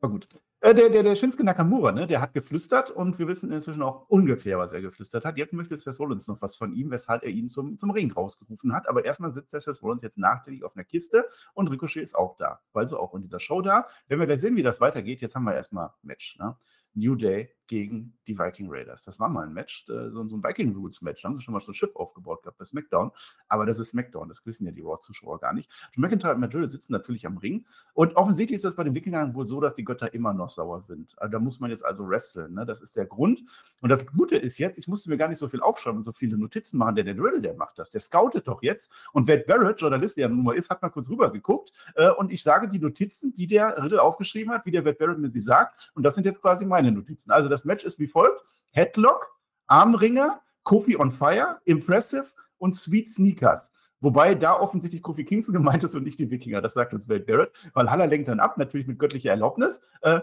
[0.00, 0.28] War gut.
[0.60, 4.08] Äh, der, der, der Shinsuke Nakamura, ne, der hat geflüstert und wir wissen inzwischen auch
[4.08, 5.36] ungefähr, was er geflüstert hat.
[5.36, 8.72] Jetzt möchte Seth Rollins noch was von ihm, weshalb er ihn zum, zum Ring rausgerufen
[8.72, 8.88] hat.
[8.88, 12.60] Aber erstmal sitzt Seth Rollins jetzt nachträglich auf einer Kiste und Ricochet ist auch da.
[12.74, 13.88] Also auch in dieser Show da.
[14.06, 16.38] Wenn wir gleich sehen, wie das weitergeht, jetzt haben wir erstmal Match.
[16.38, 16.56] Ne?
[16.94, 19.04] New Day gegen die Viking Raiders.
[19.04, 21.22] Das war mal ein Match, äh, so, ein Viking Rules Match.
[21.22, 23.12] Da haben sie schon mal so ein Schiff aufgebaut gehabt bei SmackDown.
[23.48, 25.70] Aber das ist SmackDown, das wissen ja die Raw-Zuschauer gar nicht.
[25.94, 27.64] Drew McIntyre und Matt Riddle sitzen natürlich am Ring.
[27.94, 30.82] Und offensichtlich ist das bei den Wikingern wohl so, dass die Götter immer noch sauer
[30.82, 31.18] sind.
[31.18, 32.52] Also da muss man jetzt also wresteln.
[32.52, 32.66] Ne?
[32.66, 33.42] Das ist der Grund.
[33.80, 36.12] Und das Gute ist jetzt, ich musste mir gar nicht so viel aufschreiben und so
[36.12, 37.90] viele Notizen machen, denn der Riddle, der macht das.
[37.90, 38.92] Der scoutet doch jetzt.
[39.14, 41.72] Und Wade Barrett, Journalist, der nun mal ist, hat mal kurz rübergeguckt.
[41.94, 45.18] Äh, und ich sage die Notizen, die der Riddle aufgeschrieben hat, wie der Wade Barrett
[45.18, 45.90] mir sie sagt.
[45.94, 47.30] Und das sind jetzt quasi meine Notizen.
[47.30, 48.42] Also das Match ist wie folgt.
[48.70, 49.30] Headlock,
[49.66, 52.26] Armringer, Kofi on Fire, Impressive
[52.58, 53.72] und Sweet Sneakers.
[54.00, 56.60] Wobei da offensichtlich Kofi Kingston gemeint ist und nicht die Wikinger.
[56.60, 57.52] Das sagt uns Wade Barrett.
[57.74, 59.80] Valhalla lenkt dann ab, natürlich mit göttlicher Erlaubnis.
[60.02, 60.20] Äh,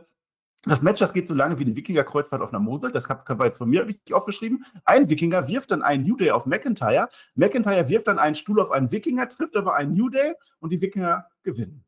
[0.63, 2.91] das Match, das geht so lange wie die Wikinger-Kreuzfahrt auf einer Mosel.
[2.91, 4.65] Das war jetzt von mir richtig aufgeschrieben.
[4.84, 7.08] Ein Wikinger wirft dann einen New Day auf McIntyre.
[7.36, 10.82] McIntyre wirft dann einen Stuhl auf einen Wikinger, trifft aber einen New Day und die
[10.82, 11.86] Wikinger gewinnen.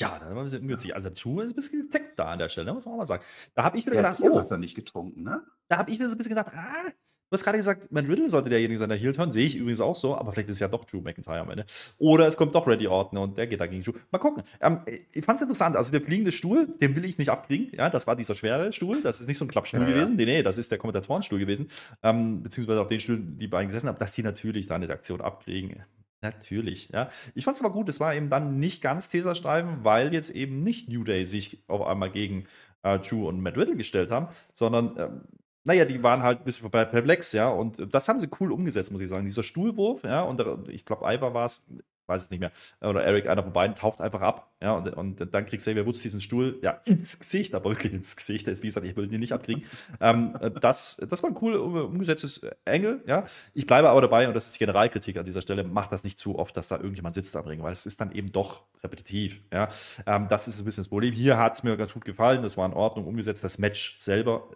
[0.00, 0.94] Ja, das war ein bisschen ungünstig.
[0.94, 3.22] Also, True ist ein bisschen getaggt da an der Stelle, muss man auch mal sagen.
[3.54, 5.42] Da habe ich mir Der gedacht, Ziel oh, hast du nicht getrunken, ne?
[5.68, 8.28] da habe ich mir so ein bisschen gedacht, ah, du hast gerade gesagt, Matt Riddle
[8.30, 9.32] sollte derjenige sein, der Heel turn.
[9.32, 11.66] Sehe ich übrigens auch so, aber vielleicht ist es ja doch Drew McIntyre am Ende.
[11.98, 13.92] Oder es kommt doch Randy Orton und der geht dagegen Drew.
[14.12, 14.44] Mal gucken.
[14.60, 14.80] Ähm,
[15.12, 15.76] ich fand es interessant.
[15.76, 17.76] Also, der fliegende Stuhl, den will ich nicht abkriegen.
[17.76, 19.02] Ja, das war dieser schwere Stuhl.
[19.02, 19.94] Das ist nicht so ein Klappstuhl Ja, ja.
[19.94, 20.14] gewesen.
[20.16, 21.68] Nee, nee, das ist der Kommentatorenstuhl gewesen.
[22.04, 25.20] Ähm, beziehungsweise auf den Stuhl, die beiden gesessen haben, dass die natürlich da eine Aktion
[25.20, 25.82] abkriegen.
[26.20, 27.10] Natürlich, ja.
[27.34, 30.64] Ich fand es aber gut, es war eben dann nicht ganz Teserstreifen, weil jetzt eben
[30.64, 32.46] nicht New Day sich auf einmal gegen
[32.82, 35.20] äh, Drew und Matt Riddle gestellt haben, sondern, ähm,
[35.64, 37.48] naja, die waren halt ein bisschen per- perplex, ja.
[37.48, 39.26] Und das haben sie cool umgesetzt, muss ich sagen.
[39.26, 41.68] Dieser Stuhlwurf, ja, und der, ich glaube, Ivar war es,
[42.08, 45.34] weiß es nicht mehr, oder Eric, einer von beiden, taucht einfach ab, ja, und, und
[45.34, 48.48] dann kriegt Xavier Woods diesen Stuhl, ja, ins Gesicht, aber wirklich ins Gesicht.
[48.48, 49.64] Ist, wie gesagt, ich will den nicht abkriegen.
[50.00, 53.24] ähm, äh, das, das war ein cool um, umgesetztes Engel, ja.
[53.54, 56.18] Ich bleibe aber dabei, und das ist die Generalkritik an dieser Stelle, macht das nicht
[56.18, 59.42] zu oft, dass da irgendjemand sitzt am Ring, weil es ist dann eben doch repetitiv,
[59.52, 59.68] ja.
[60.06, 61.12] Ähm, das ist ein bisschen das Problem.
[61.14, 63.44] Hier hat es mir ganz gut gefallen, das war in Ordnung umgesetzt.
[63.44, 64.48] Das Match selber,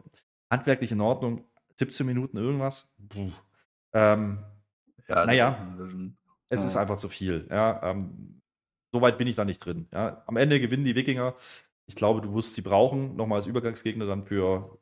[0.50, 1.44] handwerklich in Ordnung,
[1.76, 2.92] 17 Minuten irgendwas.
[3.08, 3.30] Puh.
[3.92, 4.44] Ähm,
[5.08, 5.76] Ja, Naja.
[6.52, 6.66] Es Ja.
[6.66, 7.46] ist einfach zu viel.
[7.50, 8.40] Ja, ähm,
[8.92, 9.88] so weit bin ich da nicht drin.
[9.92, 10.22] Ja.
[10.26, 11.34] Am Ende gewinnen die Wikinger.
[11.86, 14.78] Ich glaube, du wirst sie brauchen, nochmal als Übergangsgegner dann für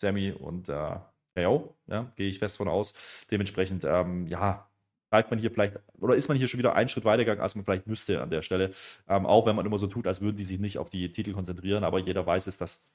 [0.00, 0.96] Sammy und äh,
[1.36, 1.74] KO.
[1.86, 3.24] Ja, gehe ich fest von aus.
[3.30, 4.68] Dementsprechend, ähm, ja,
[5.10, 7.64] greift man hier vielleicht, oder ist man hier schon wieder einen Schritt weitergegangen, als man
[7.64, 8.70] vielleicht müsste an der Stelle.
[9.08, 11.32] Ähm, auch wenn man immer so tut, als würden die sich nicht auf die Titel
[11.32, 12.92] konzentrieren, aber jeder weiß es, dass,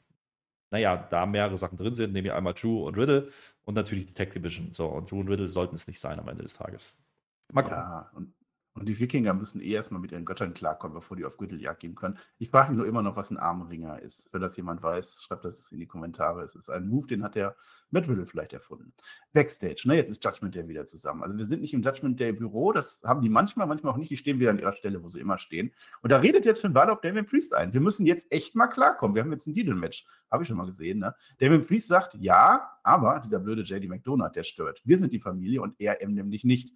[0.71, 3.29] naja, da mehrere Sachen drin sind, nämlich einmal Drew und Riddle
[3.63, 4.73] und natürlich die Tech Division.
[4.73, 7.03] So, und Drew und Riddle sollten es nicht sein am Ende des Tages.
[7.51, 7.77] Mal gucken.
[7.77, 8.33] Ja, und,
[8.73, 11.95] und die Wikinger müssen eh erstmal mit ihren Göttern klarkommen, bevor die auf Gürteljagd gehen
[11.95, 12.17] können.
[12.37, 14.29] Ich frage mich nur immer noch, was ein Armringer ist.
[14.31, 16.43] Wenn das jemand weiß, schreibt das in die Kommentare.
[16.43, 17.55] Es ist ein Move, den hat der
[17.91, 18.93] Matt Riddle vielleicht erfunden.
[19.33, 21.23] Backstage, ne, jetzt ist Judgment Day wieder zusammen.
[21.23, 24.11] Also wir sind nicht im Judgment Day Büro, das haben die manchmal, manchmal auch nicht.
[24.11, 25.71] Die stehen wieder an ihrer Stelle, wo sie immer stehen.
[26.01, 27.73] Und da redet jetzt Finn Balor auf Damien Priest ein.
[27.73, 29.15] Wir müssen jetzt echt mal klarkommen.
[29.15, 30.05] Wir haben jetzt ein Titelmatch.
[30.31, 31.15] Habe ich schon mal gesehen, ne?
[31.39, 34.81] Damien Priest sagt, ja, aber dieser blöde JD McDonald, der stört.
[34.85, 36.73] Wir sind die Familie und er eben nämlich nicht.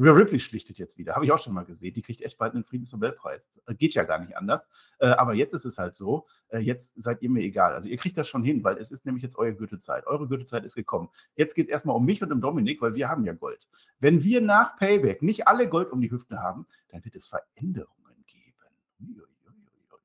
[0.00, 1.14] Rhea Ripley schlichtet jetzt wieder.
[1.14, 1.92] Habe ich auch schon mal gesehen.
[1.92, 3.42] Die kriegt echt bald einen Friedensnobelpreis.
[3.66, 4.62] Äh, Geht ja gar nicht anders.
[4.98, 6.26] Äh, aber jetzt ist es halt so.
[6.48, 7.74] Äh, jetzt seid ihr mir egal.
[7.74, 10.06] Also ihr kriegt das schon hin, weil es ist nämlich jetzt eure Gürtelzeit.
[10.06, 11.10] Eure Gürtelzeit ist gekommen.
[11.36, 13.68] Jetzt geht es erstmal um mich und um Dominik, weil wir haben ja Gold.
[13.98, 18.24] Wenn wir nach Payback nicht alle Gold um die Hüfte haben, dann wird es Veränderungen
[18.26, 19.20] geben.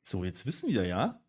[0.02, 1.22] So, jetzt wissen wir ja,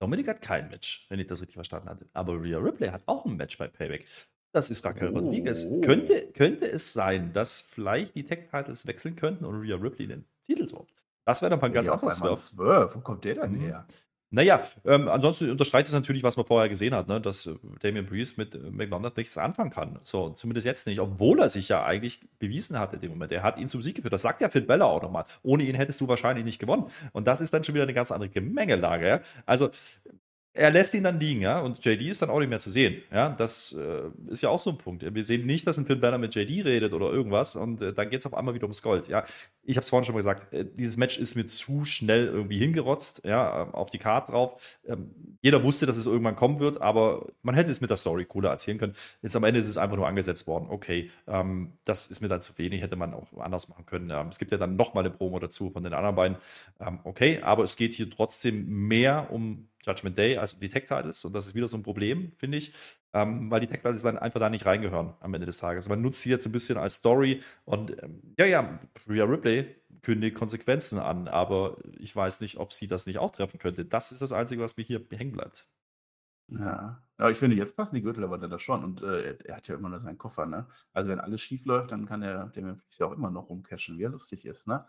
[0.00, 2.08] Dominik hat kein Match, wenn ich das richtig verstanden hatte.
[2.12, 4.06] Aber Rhea Ripley hat auch ein Match bei Payback.
[4.52, 5.18] Das ist Raquel Oh.
[5.18, 5.66] Rodriguez.
[5.82, 10.66] Könnte, könnte es sein, dass vielleicht die Tech-Titles wechseln könnten und Rhea Ripley den Titel
[10.66, 10.92] droppt?
[11.24, 12.16] Das wäre dann mal ein ganz anderes
[12.48, 12.90] Swerve.
[12.94, 13.60] Wo kommt der denn Mhm.
[13.60, 13.86] her?
[14.32, 17.20] Naja, ähm, ansonsten unterstreicht es natürlich, was man vorher gesehen hat, ne?
[17.20, 19.98] dass äh, Damian Priest mit äh, McDonald nichts anfangen kann.
[20.04, 23.32] So, zumindest jetzt nicht, obwohl er sich ja eigentlich bewiesen hat in dem Moment.
[23.32, 24.12] Er hat ihn zum Sieg geführt.
[24.12, 25.24] Das sagt ja Finn Bella auch nochmal.
[25.42, 26.86] Ohne ihn hättest du wahrscheinlich nicht gewonnen.
[27.12, 29.08] Und das ist dann schon wieder eine ganz andere Gemengelage.
[29.08, 29.20] Ja?
[29.46, 29.70] Also,
[30.60, 33.02] er lässt ihn dann liegen, ja, und JD ist dann auch nicht mehr zu sehen.
[33.10, 35.02] Ja, das äh, ist ja auch so ein Punkt.
[35.02, 38.10] Wir sehen nicht, dass ein Finn Balor mit JD redet oder irgendwas und äh, dann
[38.10, 39.08] geht es auf einmal wieder ums Gold.
[39.08, 39.24] Ja,
[39.62, 42.58] ich habe es vorhin schon mal gesagt, äh, dieses Match ist mir zu schnell irgendwie
[42.58, 44.78] hingerotzt, ja, ähm, auf die Karte drauf.
[44.86, 48.26] Ähm, jeder wusste, dass es irgendwann kommen wird, aber man hätte es mit der Story
[48.26, 48.92] cooler erzählen können.
[49.22, 50.66] Jetzt am Ende ist es einfach nur angesetzt worden.
[50.68, 54.10] Okay, ähm, das ist mir dann zu wenig, hätte man auch anders machen können.
[54.10, 56.36] Ähm, es gibt ja dann nochmal eine Promo dazu von den anderen beiden.
[56.80, 61.24] Ähm, okay, aber es geht hier trotzdem mehr um Judgment Day als um die Tech-Titles
[61.24, 62.72] und das ist wieder so ein Problem, finde ich,
[63.12, 65.88] ähm, weil die Tech-Titles dann einfach da nicht reingehören am Ende des Tages.
[65.88, 70.36] Man nutzt sie jetzt ein bisschen als Story und ähm, ja, ja, Rhea Ripley kündigt
[70.36, 73.84] Konsequenzen an, aber ich weiß nicht, ob sie das nicht auch treffen könnte.
[73.84, 75.66] Das ist das Einzige, was mir hier hängen bleibt.
[76.52, 77.00] Ja.
[77.18, 78.82] ja, ich finde, jetzt passen die Gürtel aber dann da schon.
[78.82, 80.66] Und äh, er, er hat ja immer noch seinen Koffer, ne?
[80.92, 84.02] Also wenn alles schief läuft, dann kann er dem ja auch immer noch rumcashen, wie
[84.02, 84.84] er lustig ist, ne?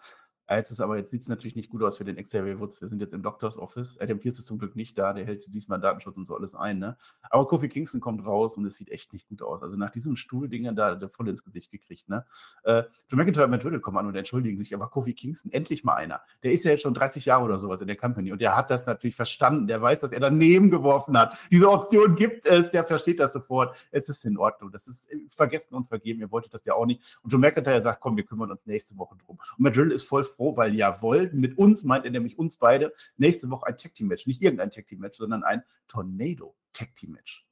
[0.56, 2.82] Jetzt ist aber, jetzt sieht es natürlich nicht gut aus für den Xavier Woods.
[2.82, 4.00] Wir sind jetzt im Doctors Office.
[4.00, 6.80] Adam Pierce ist zum Glück nicht da, der hält diesmal Datenschutz und so alles ein,
[6.80, 6.98] ne?
[7.30, 9.64] Aber Kofi Kingston kommt raus und es sieht echt nicht gut aus.
[9.64, 12.26] Also nach diesem Stuhlding da, also voll ins Gesicht gekriegt, ne?
[12.64, 15.84] Äh, Drew McIntyre und Matt Riddle kommen an und entschuldigen sich, aber Kofi Kingston, endlich
[15.84, 16.22] mal einer.
[16.44, 18.70] Der ist ja jetzt schon 30 Jahre oder sowas in der Company und der hat
[18.70, 19.68] das natürlich verstanden.
[19.68, 21.38] Der weiß, dass er daneben geworfen hat.
[21.52, 23.76] Diese Option gibt es, der versteht das sofort.
[23.92, 24.72] Es ist in Ordnung.
[24.72, 26.20] Das ist äh, vergessen und vergeben.
[26.20, 27.20] Ihr wolltet das ja auch nicht.
[27.24, 29.38] Und Drew McIntyre sagt, komm, wir kümmern uns nächste Woche drum.
[29.58, 32.93] Und Matt Riddle ist voll froh, weil jawohl, mit uns meint er nämlich uns beide
[33.17, 34.27] nächste Woche ein Tag Team Match.
[34.27, 37.45] Nicht irgendein Tag Team Match, sondern ein Tornado Tag Team Match.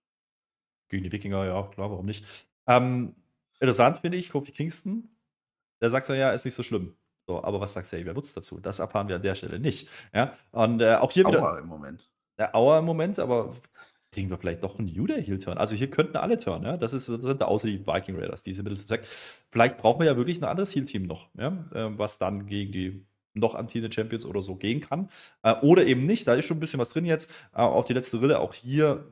[0.90, 2.26] Gegen die Wikinger, ja, klar, warum nicht.
[2.68, 3.16] Ähm,
[3.60, 5.10] interessant finde ich, Kofi Kingston
[5.82, 6.96] der sagt so, ja, ist nicht so schlimm.
[7.28, 8.60] So, aber was sagt Xavier Woods dazu?
[8.60, 9.88] Das erfahren wir an der Stelle nicht.
[10.14, 11.60] Ja, und äh, auch hier Aua wieder.
[11.60, 12.10] im Moment.
[12.40, 13.56] Ja, Auer im Moment, aber
[14.12, 15.58] kriegen wir vielleicht doch einen Day Heel Turn.
[15.58, 16.78] Also hier könnten alle turn, ja.
[16.78, 19.06] Das ist das außer die Viking Raiders, diese Mittel zu Zweck.
[19.06, 22.72] Vielleicht brauchen wir ja wirklich ein anderes Heel Team noch, ja, äh, was dann gegen
[22.72, 25.10] die noch amtierenden Champions oder so gehen kann.
[25.44, 26.28] Äh, oder eben nicht.
[26.28, 27.32] Da ist schon ein bisschen was drin jetzt.
[27.54, 29.06] Äh, auf die letzte Rille auch hier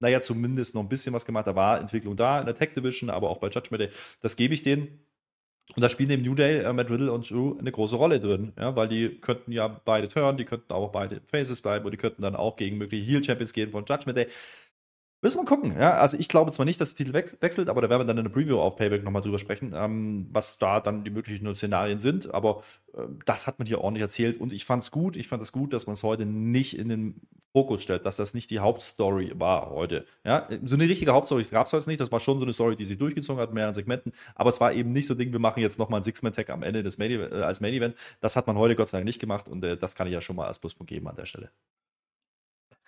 [0.00, 1.46] naja, zumindest noch ein bisschen was gemacht.
[1.46, 3.90] Da war Entwicklung da in der Tech Division, aber auch bei Judgment Day.
[4.22, 5.00] Das gebe ich denen.
[5.76, 8.52] Und da spielen eben New Day, äh, Matt Riddle und Drew eine große Rolle drin,
[8.58, 11.98] ja, weil die könnten ja beide turn, die könnten auch beide Faces bleiben und die
[11.98, 14.26] könnten dann auch gegen mögliche Heel Champions gehen von Judgment Day.
[15.20, 15.72] Müssen wir gucken.
[15.76, 18.18] Ja, also ich glaube zwar nicht, dass der Titel wechselt, aber da werden wir dann
[18.18, 21.98] in der Preview auf Payback nochmal drüber sprechen, ähm, was da dann die möglichen Szenarien
[21.98, 22.32] sind.
[22.32, 22.62] Aber
[22.94, 25.16] äh, das hat man hier ordentlich erzählt und ich fand es gut.
[25.16, 27.20] Ich fand es gut, dass man es heute nicht in den
[27.52, 30.06] Fokus stellt, dass das nicht die Hauptstory war heute.
[30.24, 32.00] Ja, so eine richtige Hauptstory gab es heute nicht.
[32.00, 34.12] Das war schon so eine Story, die sich durchgezogen hat, mehreren Segmenten.
[34.36, 36.62] Aber es war eben nicht so ein Ding, wir machen jetzt nochmal ein Six-Man-Tag am
[36.62, 37.96] Ende des Main, äh, als Main-Event.
[38.20, 40.20] Das hat man heute Gott sei Dank nicht gemacht und äh, das kann ich ja
[40.20, 41.50] schon mal als Pluspunkt geben an der Stelle.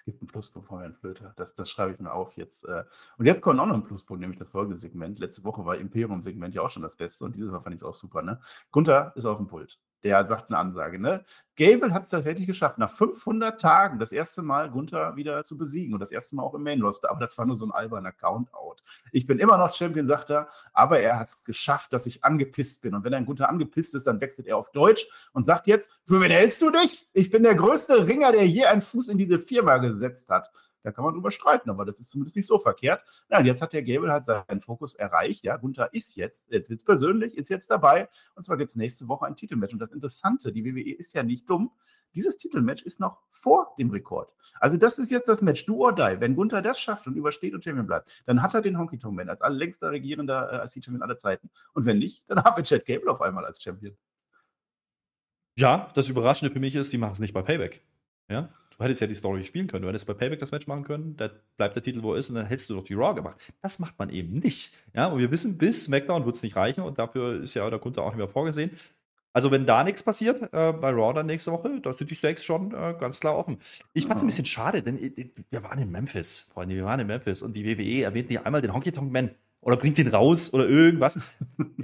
[0.00, 1.34] Es gibt einen Pluspunkt von Herrn Flöter.
[1.36, 2.64] Das, das schreibe ich mir auf jetzt.
[2.64, 2.84] Äh.
[3.18, 5.18] Und jetzt kommt auch noch ein Pluspunkt, nämlich das folgende Segment.
[5.18, 7.84] Letzte Woche war Imperium-Segment ja auch schon das Beste und dieses Mal fand ich es
[7.86, 8.22] auch super.
[8.22, 8.40] Ne?
[8.70, 10.98] Gunther ist auf dem Pult der sagt eine Ansage.
[10.98, 11.24] Ne?
[11.56, 15.92] Gable hat es tatsächlich geschafft, nach 500 Tagen das erste Mal Gunther wieder zu besiegen
[15.92, 17.10] und das erste Mal auch im Main Roster.
[17.10, 18.82] Aber das war nur so ein alberner Count-Out.
[19.12, 22.82] Ich bin immer noch Champion, sagt er, aber er hat es geschafft, dass ich angepisst
[22.82, 22.94] bin.
[22.94, 26.20] Und wenn ein Gunther angepisst ist, dann wechselt er auf Deutsch und sagt jetzt: Für
[26.20, 27.08] wen hältst du dich?
[27.12, 30.50] Ich bin der größte Ringer, der je einen Fuß in diese Firma gesetzt hat.
[30.82, 33.02] Da kann man drüber streiten, aber das ist zumindest nicht so verkehrt.
[33.30, 35.44] Ja, jetzt hat der Gable halt seinen Fokus erreicht.
[35.44, 38.08] Ja, Gunther ist jetzt, jetzt wird persönlich, ist jetzt dabei.
[38.34, 39.72] Und zwar gibt es nächste Woche ein Titelmatch.
[39.72, 41.70] Und das Interessante, die WWE ist ja nicht dumm.
[42.14, 44.32] Dieses Titelmatch ist noch vor dem Rekord.
[44.58, 46.16] Also, das ist jetzt das Match, do or die.
[46.18, 49.14] Wenn Gunther das schafft und übersteht und Champion bleibt, dann hat er den Honky Tonk
[49.14, 51.50] Man als allerlängster regierender äh, als Champion aller Zeiten.
[51.72, 53.96] Und wenn nicht, dann haben wir Chad Gable auf einmal als Champion.
[55.56, 57.82] Ja, das Überraschende für mich ist, die machen es nicht bei Payback.
[58.28, 58.48] Ja,
[58.80, 59.82] Du hättest ja die Story spielen können.
[59.82, 62.30] Du hättest bei Payback das Match machen können, da bleibt der Titel, wo er ist,
[62.30, 63.38] und dann hättest du doch die Raw gemacht.
[63.60, 64.72] Das macht man eben nicht.
[64.94, 67.78] Ja, und wir wissen, bis SmackDown wird es nicht reichen und dafür ist ja der
[67.78, 68.70] Kunde auch nicht mehr vorgesehen.
[69.34, 72.42] Also, wenn da nichts passiert, äh, bei Raw dann nächste Woche, da sind die Stakes
[72.42, 73.58] schon äh, ganz klar offen.
[73.92, 77.00] Ich fand es ein bisschen schade, denn äh, wir waren in Memphis, Freunde, wir waren
[77.00, 79.30] in Memphis und die WWE erwähnt nicht einmal den Honky Tonk Man
[79.62, 81.18] oder bringt ihn raus oder irgendwas.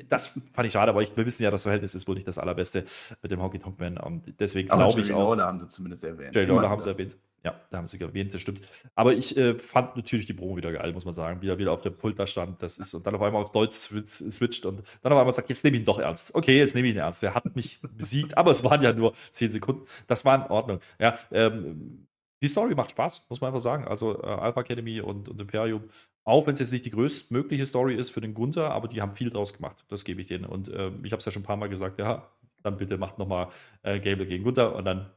[0.08, 2.38] Das fand ich schade, aber ich, wir wissen ja, das Verhältnis ist wohl nicht das
[2.38, 2.84] allerbeste
[3.22, 3.98] mit dem Honky Tonk Man.
[3.98, 5.36] Und deswegen glaube ich auch.
[5.36, 6.34] haben sie zumindest erwähnt.
[6.34, 7.16] Jay Lawler haben sie erwähnt.
[7.44, 8.60] Ja, da haben sie erwähnt, das stimmt.
[8.94, 11.42] Aber ich äh, fand natürlich die Promo wieder geil, muss man sagen.
[11.42, 13.52] Wie er wieder auf dem Pult da stand, das ist und dann auf einmal auf
[13.52, 16.34] Deutsch switcht und dann auf einmal sagt, jetzt nehme ich ihn doch ernst.
[16.34, 17.22] Okay, jetzt nehme ich ihn ernst.
[17.22, 19.86] Der hat mich besiegt, aber es waren ja nur zehn Sekunden.
[20.06, 20.80] Das war in Ordnung.
[20.98, 22.06] Ja, ähm,
[22.42, 23.86] die Story macht Spaß, muss man einfach sagen.
[23.86, 25.84] Also äh, Alpha Academy und, und Imperium,
[26.26, 29.14] auch wenn es jetzt nicht die größtmögliche Story ist für den Gunther, aber die haben
[29.14, 29.84] viel draus gemacht.
[29.88, 30.44] Das gebe ich denen.
[30.44, 32.28] Und äh, ich habe es ja schon ein paar Mal gesagt, ja,
[32.64, 33.48] dann bitte macht nochmal
[33.82, 35.08] äh, Gable gegen Gunther und dann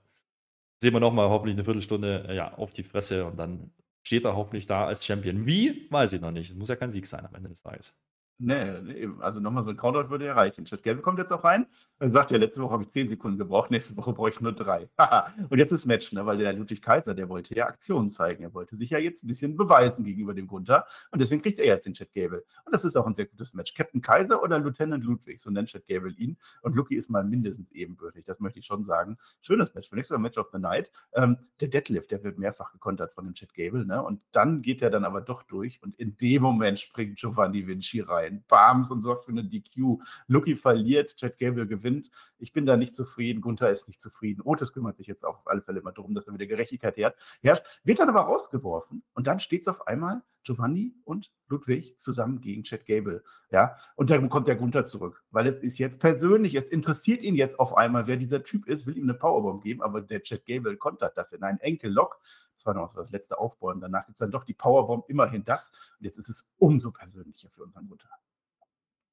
[0.79, 3.71] sehen wir nochmal hoffentlich eine Viertelstunde äh, ja, auf die Fresse und dann
[4.03, 5.47] steht er hoffentlich da als Champion.
[5.47, 5.87] Wie?
[5.89, 6.51] Weiß ich noch nicht.
[6.51, 7.95] Es muss ja kein Sieg sein am Ende des Tages.
[8.41, 10.63] Nee, nee, also nochmal so ein Countout würde erreichen.
[10.63, 11.67] Chad Gable kommt jetzt auch rein.
[11.99, 14.53] Er sagt ja, letzte Woche habe ich 10 Sekunden gebraucht, nächste Woche brauche ich nur
[14.53, 14.89] drei.
[15.49, 16.25] und jetzt ist Match, ne?
[16.25, 18.43] weil der Ludwig Kaiser, der wollte ja Aktionen zeigen.
[18.43, 20.85] Er wollte sich ja jetzt ein bisschen beweisen gegenüber dem Gunther.
[21.11, 22.45] Und deswegen kriegt er jetzt den Chad Gable.
[22.63, 23.73] Und das ist auch ein sehr gutes Match.
[23.73, 26.37] Captain Kaiser oder Lieutenant Ludwig, so nennt Chad Gable ihn.
[26.61, 29.17] Und Lucky ist mal mindestens ebenbürtig, das möchte ich schon sagen.
[29.41, 29.89] Schönes Match.
[29.89, 30.89] Für nächstes Mal Match of the Night.
[31.13, 33.85] Ähm, der Deadlift, der wird mehrfach gekontert von dem Chad Gable.
[33.85, 34.01] Ne?
[34.01, 35.83] Und dann geht er dann aber doch durch.
[35.83, 38.28] Und in dem Moment springt Giovanni Vinci rein.
[38.31, 39.97] Bams und so sorgt für eine DQ.
[40.27, 42.11] Lucky verliert, Chad Gable gewinnt.
[42.37, 43.41] Ich bin da nicht zufrieden.
[43.41, 44.41] Gunther ist nicht zufrieden.
[44.43, 47.81] Otis kümmert sich jetzt auch auf alle Fälle immer darum, dass er wieder Gerechtigkeit herrscht.
[47.83, 52.63] Wird dann aber rausgeworfen und dann steht es auf einmal Giovanni und Ludwig zusammen gegen
[52.63, 53.23] Chad Gable.
[53.51, 57.35] Ja, und dann kommt der Gunther zurück, weil es ist jetzt persönlich, es interessiert ihn
[57.35, 60.47] jetzt auf einmal, wer dieser Typ ist, will ihm eine Powerbomb geben, aber der Chad
[60.47, 62.19] Gable kontert das in einen Enkellock.
[62.55, 63.79] Das war noch das letzte Aufbäumen.
[63.79, 65.71] Danach gibt es dann doch die Powerbomb, immerhin das.
[65.99, 68.09] Und jetzt ist es umso persönlicher für unseren Gunther.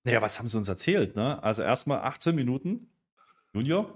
[0.05, 1.17] Naja, was haben sie uns erzählt?
[1.17, 1.43] Ne?
[1.43, 2.91] Also erstmal 18 Minuten.
[3.53, 3.95] Junior.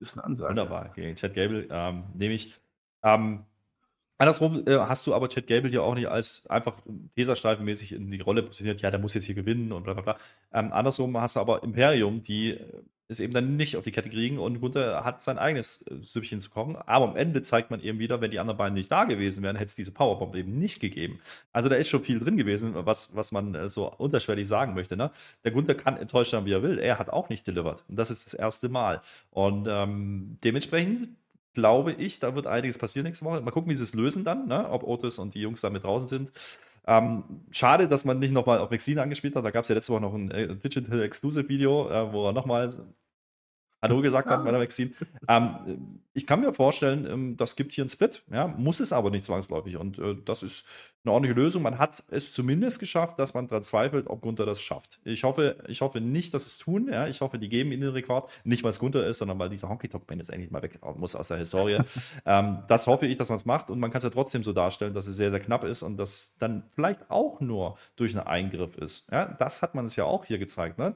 [0.00, 0.50] Ist eine Ansage.
[0.50, 0.88] Wunderbar.
[0.90, 2.60] Gegen Chad Gable ähm, nehme ich.
[3.02, 3.44] Ähm,
[4.18, 6.76] andersrum äh, hast du aber Chad Gable hier auch nicht als einfach
[7.14, 10.16] Teserstreifenmäßig in die Rolle positioniert, ja, der muss jetzt hier gewinnen und bla bla bla.
[10.52, 14.08] Ähm, andersrum hast du aber Imperium, die äh, es eben dann nicht auf die Kette
[14.08, 16.76] kriegen und Gunther hat sein eigenes äh, Süppchen zu kochen.
[16.76, 19.56] Aber am Ende zeigt man eben wieder, wenn die anderen beiden nicht da gewesen wären,
[19.56, 21.20] hätte es diese Powerbomb eben nicht gegeben.
[21.52, 24.96] Also da ist schon viel drin gewesen, was, was man äh, so unterschwellig sagen möchte.
[24.96, 25.10] Ne?
[25.44, 26.78] Der Gunther kann enttäuscht sein, wie er will.
[26.78, 27.84] Er hat auch nicht delivered.
[27.88, 29.02] Und das ist das erste Mal.
[29.30, 31.08] Und ähm, dementsprechend
[31.54, 33.40] glaube ich, da wird einiges passieren nächste Woche.
[33.40, 34.68] Mal gucken, wie sie es lösen dann, ne?
[34.70, 36.32] ob Otis und die Jungs da mit draußen sind.
[36.86, 39.44] Ähm, schade, dass man nicht nochmal auf Maxine angespielt hat.
[39.44, 42.32] Da gab es ja letzte Woche noch ein äh, Digital Exclusive Video, äh, wo er
[42.32, 42.70] nochmal
[43.84, 44.92] Hallo gesagt hat bei der Maxine.
[45.28, 49.10] Ähm, ich kann mir vorstellen, ähm, das gibt hier einen Split, ja, muss es aber
[49.10, 49.76] nicht zwangsläufig.
[49.76, 50.64] Und äh, das ist
[51.04, 51.62] eine ordentliche Lösung.
[51.62, 55.00] Man hat es zumindest geschafft, dass man daran zweifelt, ob Gunther das schafft.
[55.04, 56.88] Ich hoffe, ich hoffe nicht, dass es tun.
[56.90, 57.08] Ja.
[57.08, 58.30] Ich hoffe, die geben ihm den Rekord.
[58.44, 61.28] Nicht, weil es Gunther ist, sondern weil dieser Honky-Tonk-Man jetzt endlich mal weg muss aus
[61.28, 61.78] der Historie.
[62.24, 63.68] ähm, das hoffe ich, dass man es macht.
[63.68, 65.98] Und man kann es ja trotzdem so darstellen, dass es sehr, sehr knapp ist und
[65.98, 69.10] dass dann vielleicht auch nur durch einen Eingriff ist.
[69.12, 70.78] Ja, das hat man es ja auch hier gezeigt.
[70.78, 70.94] Ne?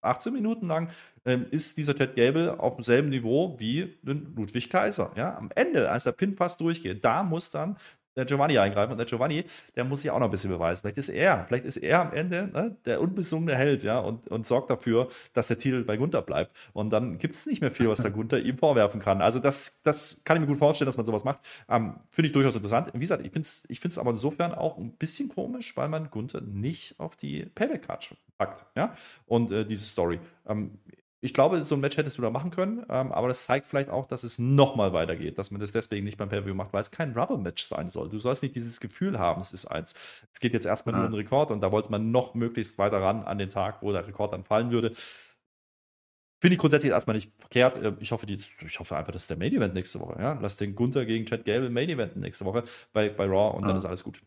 [0.00, 0.90] 18 Minuten lang
[1.24, 5.12] ähm, ist dieser Ted Gable auf demselben Niveau wie Ludwig Kaiser.
[5.16, 5.36] Ja?
[5.36, 7.76] Am Ende, als der Pin fast durchgeht, da muss dann
[8.18, 8.92] der Giovanni eingreifen.
[8.92, 9.44] Und der Giovanni,
[9.76, 10.82] der muss sich auch noch ein bisschen beweisen.
[10.82, 14.46] Vielleicht ist er, vielleicht ist er am Ende ne, der unbesungene Held, ja, und, und
[14.46, 16.52] sorgt dafür, dass der Titel bei Gunther bleibt.
[16.72, 19.22] Und dann gibt es nicht mehr viel, was der Gunther ihm vorwerfen kann.
[19.22, 21.40] Also das, das kann ich mir gut vorstellen, dass man sowas macht.
[21.68, 22.90] Ähm, finde ich durchaus interessant.
[22.92, 26.40] Wie gesagt, ich finde es ich aber insofern auch ein bisschen komisch, weil man Gunther
[26.40, 28.64] nicht auf die Payback-Card packt.
[28.76, 28.94] Ja?
[29.26, 30.18] Und äh, diese Story.
[30.46, 30.78] Ähm,
[31.20, 33.90] ich glaube, so ein Match hättest du da machen können, ähm, aber das zeigt vielleicht
[33.90, 36.92] auch, dass es nochmal weitergeht, dass man das deswegen nicht beim Pay-Per-View macht, weil es
[36.92, 38.08] kein Rubber-Match sein soll.
[38.08, 39.94] Du sollst nicht dieses Gefühl haben, es ist eins.
[40.32, 40.98] Es geht jetzt erstmal ja.
[40.98, 43.82] nur um den Rekord und da wollte man noch möglichst weiter ran an den Tag,
[43.82, 44.92] wo der Rekord dann fallen würde.
[46.40, 47.76] Finde ich grundsätzlich erstmal nicht verkehrt.
[47.76, 50.20] Äh, ich hoffe, die, ich hoffe einfach, das ist der Main Event nächste Woche.
[50.20, 50.38] Ja?
[50.40, 53.68] Lass den Gunther gegen Chad Gable Main Event nächste Woche bei, bei Raw und ja.
[53.68, 54.22] dann ist alles gut.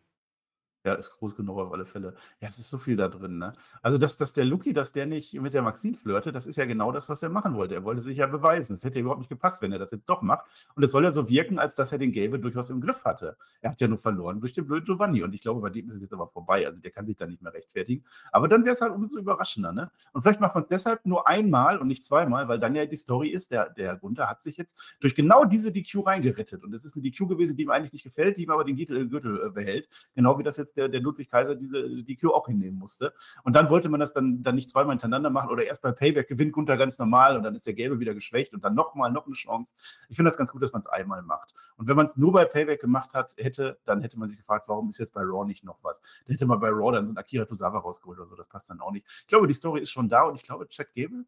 [0.84, 2.16] Ja, ist groß genug auf alle Fälle.
[2.40, 3.54] Ja, es ist so viel da drin, ne?
[3.84, 6.66] Also, dass dass der Lucky dass der nicht mit der Maxine flirtet, das ist ja
[6.66, 7.76] genau das, was er machen wollte.
[7.76, 8.74] Er wollte sich ja beweisen.
[8.74, 10.46] Es hätte ja überhaupt nicht gepasst, wenn er das jetzt doch macht.
[10.76, 13.38] Und es soll ja so wirken, als dass er den Gable durchaus im Griff hatte.
[13.62, 15.22] Er hat ja nur verloren durch den blöden Giovanni.
[15.22, 16.66] Und ich glaube, bei dem ist es jetzt aber vorbei.
[16.66, 18.04] Also, der kann sich da nicht mehr rechtfertigen.
[18.32, 19.92] Aber dann wäre es halt umso überraschender, ne?
[20.14, 22.96] Und vielleicht macht man es deshalb nur einmal und nicht zweimal, weil dann ja die
[22.96, 26.64] Story ist, der der Gunther hat sich jetzt durch genau diese DQ reingerettet.
[26.64, 28.76] Und es ist eine DQ gewesen, die ihm eigentlich nicht gefällt, die ihm aber den
[28.76, 29.88] Gürtel Gürtel, äh, behält.
[30.16, 33.14] Genau wie das jetzt der der Ludwig Kaiser diese DQ auch hinnehmen musste.
[33.44, 36.28] Und dann wollte man das dann, dann nicht zweimal hintereinander machen oder erst bei Payback
[36.28, 39.26] gewinnt Gunther ganz normal und dann ist der Gelbe wieder geschwächt und dann nochmal noch
[39.26, 39.76] eine Chance.
[40.10, 41.54] Ich finde das ganz gut, dass man es einmal macht.
[41.78, 44.68] Und wenn man es nur bei Payback gemacht hat, hätte, dann hätte man sich gefragt,
[44.68, 46.02] warum ist jetzt bei Raw nicht noch was?
[46.26, 48.36] Dann hätte man bei Raw dann so ein Akira Tozawa rausgeholt oder so.
[48.36, 49.06] Das passt dann auch nicht.
[49.22, 51.26] Ich glaube, die Story ist schon da und ich glaube, Chad Gable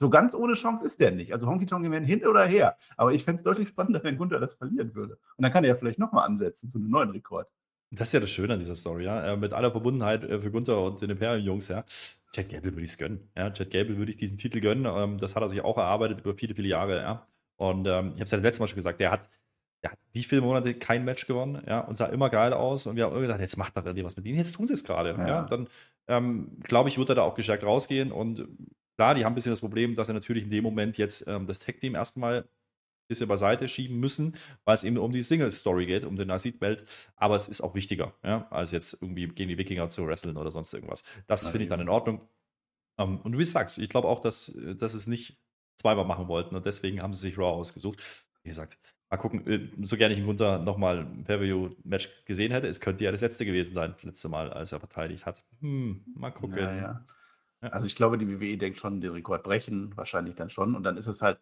[0.00, 1.30] so ganz ohne Chance ist der nicht.
[1.34, 2.78] Also Honky Tonk werden hin oder her.
[2.96, 5.18] Aber ich fände es deutlich spannender, wenn Gunther das verlieren würde.
[5.36, 7.48] Und dann kann er ja vielleicht nochmal ansetzen zu einem neuen Rekord.
[7.90, 9.32] Das ist ja das Schöne an dieser Story, ja.
[9.32, 11.84] Äh, mit aller Verbundenheit äh, für Gunther und den Imperium-Jungs, ja.
[12.32, 13.28] Chad Gable würde ich es gönnen.
[13.36, 14.86] Ja, Chad Gable würde ich diesen Titel gönnen.
[14.86, 17.26] Ähm, das hat er sich auch erarbeitet über viele, viele Jahre, ja.
[17.56, 19.28] Und ähm, ich habe es ja letztes Mal schon gesagt, der hat,
[19.82, 22.86] der hat wie viele Monate kein Match gewonnen, ja, und sah immer geil aus.
[22.86, 24.38] Und wir haben immer gesagt, jetzt macht er irgendwie was mit ihnen.
[24.38, 25.10] Jetzt tun sie es gerade.
[25.10, 25.26] Ja.
[25.26, 25.42] ja.
[25.42, 25.66] Dann
[26.06, 28.12] ähm, glaube ich, wird er da auch gestärkt rausgehen.
[28.12, 28.46] Und
[28.96, 31.48] klar, die haben ein bisschen das Problem, dass er natürlich in dem Moment jetzt ähm,
[31.48, 32.44] das Tag-Team erstmal
[33.10, 36.84] bisschen beiseite schieben müssen, weil es eben um die Single-Story geht, um den Nasid-Welt.
[37.16, 40.50] Aber es ist auch wichtiger, ja, als jetzt irgendwie gegen die Wikinger zu wresteln oder
[40.50, 41.04] sonst irgendwas.
[41.26, 42.22] Das finde ich dann in Ordnung.
[42.96, 45.38] Um, ähm, und wie du sagst, ich glaube auch, dass, dass es nicht
[45.76, 48.02] zweimal machen wollten und deswegen haben sie sich Raw ausgesucht.
[48.42, 48.78] Wie gesagt,
[49.10, 53.04] mal gucken, äh, so gerne ich einen Gunther nochmal ein Pay-Per-View-Match gesehen hätte, es könnte
[53.04, 55.42] ja das letzte gewesen sein, das letzte Mal, als er verteidigt hat.
[55.60, 56.58] Hm, mal gucken.
[56.58, 57.06] Ja, ja.
[57.60, 60.74] Also ich glaube, die WWE denkt schon, den Rekord brechen, wahrscheinlich dann schon.
[60.74, 61.38] Und dann ist es halt,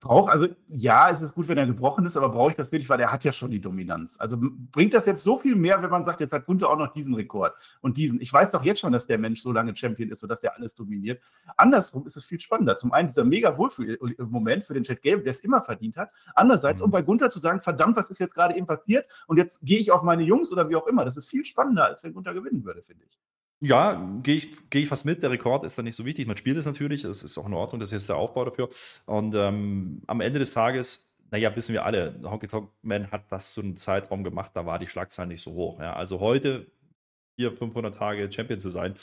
[0.00, 2.88] Braucht, also ja, es ist gut, wenn er gebrochen ist, aber brauche ich das wirklich,
[2.88, 4.16] weil er hat ja schon die Dominanz.
[4.20, 6.92] Also bringt das jetzt so viel mehr, wenn man sagt, jetzt hat Gunther auch noch
[6.92, 8.20] diesen Rekord und diesen.
[8.20, 10.76] Ich weiß doch jetzt schon, dass der Mensch so lange Champion ist, sodass er alles
[10.76, 11.20] dominiert.
[11.56, 12.76] Andersrum ist es viel spannender.
[12.76, 16.12] Zum einen dieser mega Wohlfühl-Moment für den Chad Gable, der es immer verdient hat.
[16.36, 16.86] Andererseits, mhm.
[16.86, 19.80] um bei Gunther zu sagen, verdammt, was ist jetzt gerade eben passiert und jetzt gehe
[19.80, 21.04] ich auf meine Jungs oder wie auch immer.
[21.04, 23.18] Das ist viel spannender, als wenn Gunther gewinnen würde, finde ich.
[23.60, 25.22] Ja, gehe ich, geh ich fast mit.
[25.22, 26.26] Der Rekord ist dann nicht so wichtig.
[26.26, 28.70] Man spielt es natürlich, es ist auch in Ordnung, das ist jetzt der Aufbau dafür.
[29.06, 33.52] Und ähm, am Ende des Tages, naja, wissen wir alle, Honky Tonk Man hat das
[33.54, 35.80] zu einem Zeitraum gemacht, da war die Schlagzahl nicht so hoch.
[35.80, 35.94] Ja.
[35.94, 36.70] Also heute,
[37.36, 38.94] hier 500 Tage Champion zu sein,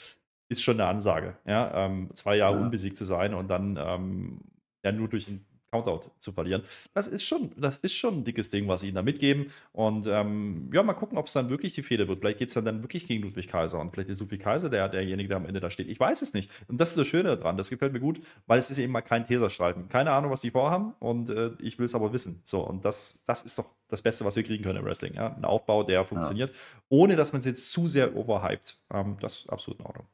[0.47, 1.37] ist schon eine Ansage.
[1.45, 1.85] Ja.
[1.85, 2.61] Ähm, zwei Jahre ja.
[2.61, 4.41] unbesiegt zu sein und dann ähm,
[4.83, 6.63] ja nur durch ein Countout zu verlieren.
[6.93, 9.47] Das ist schon, das ist schon ein dickes Ding, was sie ihnen da mitgeben.
[9.71, 12.19] Und ähm, ja, mal gucken, ob es dann wirklich die Fehde wird.
[12.19, 14.89] Vielleicht geht es dann, dann wirklich gegen Ludwig Kaiser und vielleicht ist Ludwig Kaiser der,
[14.89, 15.87] derjenige, der am Ende da steht.
[15.87, 16.49] Ich weiß es nicht.
[16.67, 17.57] Und das ist das Schöne daran.
[17.57, 19.89] Das gefällt mir gut, weil es ist eben mal kein Teserstreifen.
[19.89, 22.41] Keine Ahnung, was die vorhaben und äh, ich will es aber wissen.
[22.45, 25.13] So, und das, das ist doch das Beste, was wir kriegen können im Wrestling.
[25.13, 25.35] Ja?
[25.35, 26.55] Ein Aufbau, der funktioniert, ja.
[26.89, 28.77] ohne dass man es jetzt zu sehr overhyped.
[28.93, 30.07] Ähm, das ist absolut in Ordnung.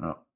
[0.00, 0.26] Ja.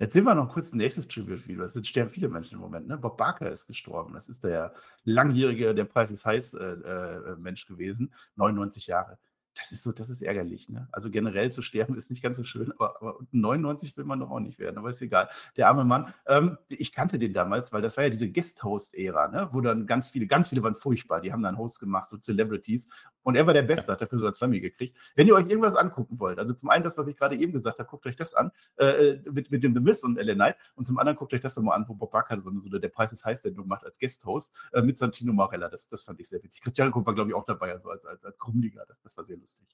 [0.00, 1.64] Jetzt sehen wir noch kurz ein nächstes Tribute-Video.
[1.64, 2.86] Es sterben viele Menschen im Moment.
[2.86, 2.96] Ne?
[2.96, 4.14] Bob Barker ist gestorben.
[4.14, 8.14] Das ist der langjährige, der Preis ist heiß äh, äh, Mensch gewesen.
[8.36, 9.18] 99 Jahre.
[9.56, 10.68] das ist so, das ist ärgerlich.
[10.68, 10.88] Ne?
[10.92, 14.30] Also generell zu sterben ist nicht ganz so schön, aber, aber 99 will man doch
[14.30, 15.28] auch nicht werden, aber ist egal.
[15.56, 19.48] Der arme Mann, ähm, ich kannte den damals, weil das war ja diese Guest-Host-Ära, ne?
[19.50, 22.88] wo dann ganz viele, ganz viele waren furchtbar, die haben dann Host gemacht, so Celebrities.
[23.22, 24.96] Und er war der Beste, hat dafür so ein Slammy gekriegt.
[25.14, 27.78] Wenn ihr euch irgendwas angucken wollt, also zum einen das, was ich gerade eben gesagt
[27.78, 30.56] habe, guckt euch das an, äh, mit, mit dem The Miss und Ellen Knight.
[30.74, 33.12] Und zum anderen guckt euch das nochmal an, wo Bob Barker so, so der Preis
[33.12, 35.68] ist heiß-Sendung macht als Guest-Host äh, mit Santino Marella.
[35.68, 36.62] Das, das fand ich sehr witzig.
[36.62, 38.84] Christian war, glaube ich, auch dabei, also als, als, als Krummliga.
[38.86, 39.66] Das, das war sehr lustig.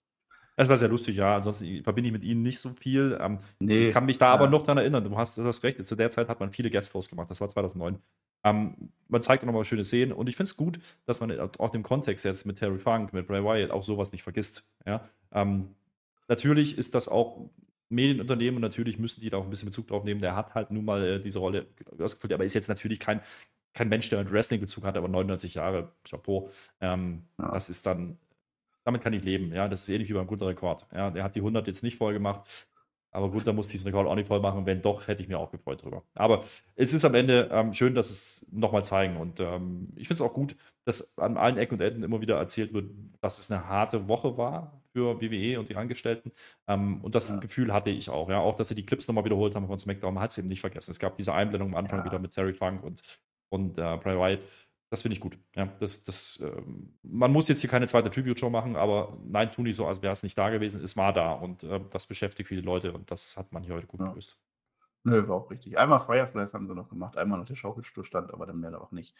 [0.56, 1.36] Es war sehr lustig, ja.
[1.36, 3.18] Ansonsten verbinde ich mit ihnen nicht so viel.
[3.20, 4.50] Ähm, Nee, ich kann mich da aber ja.
[4.50, 5.04] noch daran erinnern.
[5.04, 5.84] Du hast, du hast recht.
[5.84, 7.30] Zu der Zeit hat man viele Guest-Hosts gemacht.
[7.30, 7.98] Das war 2009.
[8.44, 10.12] Ähm, man zeigt auch nochmal schöne Szenen.
[10.12, 13.26] Und ich finde es gut, dass man auch dem Kontext jetzt mit Terry Funk, mit
[13.26, 14.64] Bray Wyatt auch sowas nicht vergisst.
[14.86, 15.08] Ja?
[15.32, 15.74] Ähm,
[16.28, 17.50] natürlich ist das auch
[17.88, 20.20] Medienunternehmen und natürlich müssen die da auch ein bisschen Bezug drauf nehmen.
[20.20, 21.66] Der hat halt nun mal äh, diese Rolle
[21.98, 23.20] ausgefüllt, aber ist jetzt natürlich kein,
[23.72, 26.50] kein Mensch, der mit Wrestling-Bezug hat, aber 99 Jahre, Chapeau.
[26.80, 27.52] Ähm, Ja.
[27.52, 28.18] Das ist dann,
[28.84, 29.52] damit kann ich leben.
[29.52, 30.86] Ja, das ist ähnlich wie beim guten Rekord.
[30.92, 32.42] Ja, der hat die 100 jetzt nicht voll gemacht.
[33.14, 34.66] Aber gut, da muss diesen Rekord auch nicht voll machen.
[34.66, 36.02] Wenn doch, hätte ich mir auch gefreut drüber.
[36.14, 36.42] Aber
[36.74, 39.16] es ist am Ende ähm, schön, dass es nochmal zeigen.
[39.16, 42.36] Und ähm, ich finde es auch gut, dass an allen Ecken und Enden immer wieder
[42.36, 42.90] erzählt wird,
[43.20, 46.32] dass es eine harte Woche war für WWE und die Angestellten.
[46.66, 47.38] Ähm, und das Ja.
[47.38, 48.28] Gefühl hatte ich auch.
[48.28, 50.14] Ja, auch, dass sie die Clips nochmal wiederholt haben von SmackDown.
[50.14, 50.90] Man hat es eben nicht vergessen.
[50.90, 52.04] Es gab diese Einblendung am Anfang Ja.
[52.06, 53.00] wieder mit Terry Funk und,
[53.48, 54.44] und äh, Bray Wyatt.
[54.94, 55.36] Das finde ich gut.
[55.56, 59.62] Ja, das, das, ähm, man muss jetzt hier keine zweite Tribute-Show machen, aber nein, tu
[59.62, 60.80] nicht so, als wäre es nicht da gewesen.
[60.84, 63.88] Es war da und äh, das beschäftigt viele Leute und das hat man hier heute
[63.88, 64.10] gut Ja.
[64.10, 64.38] gelöst.
[65.02, 65.76] Nö, war auch richtig.
[65.78, 68.92] Einmal Fireflies haben sie noch gemacht, einmal noch der Schaukelstuhl stand, aber dann mehr auch
[68.92, 69.16] nicht.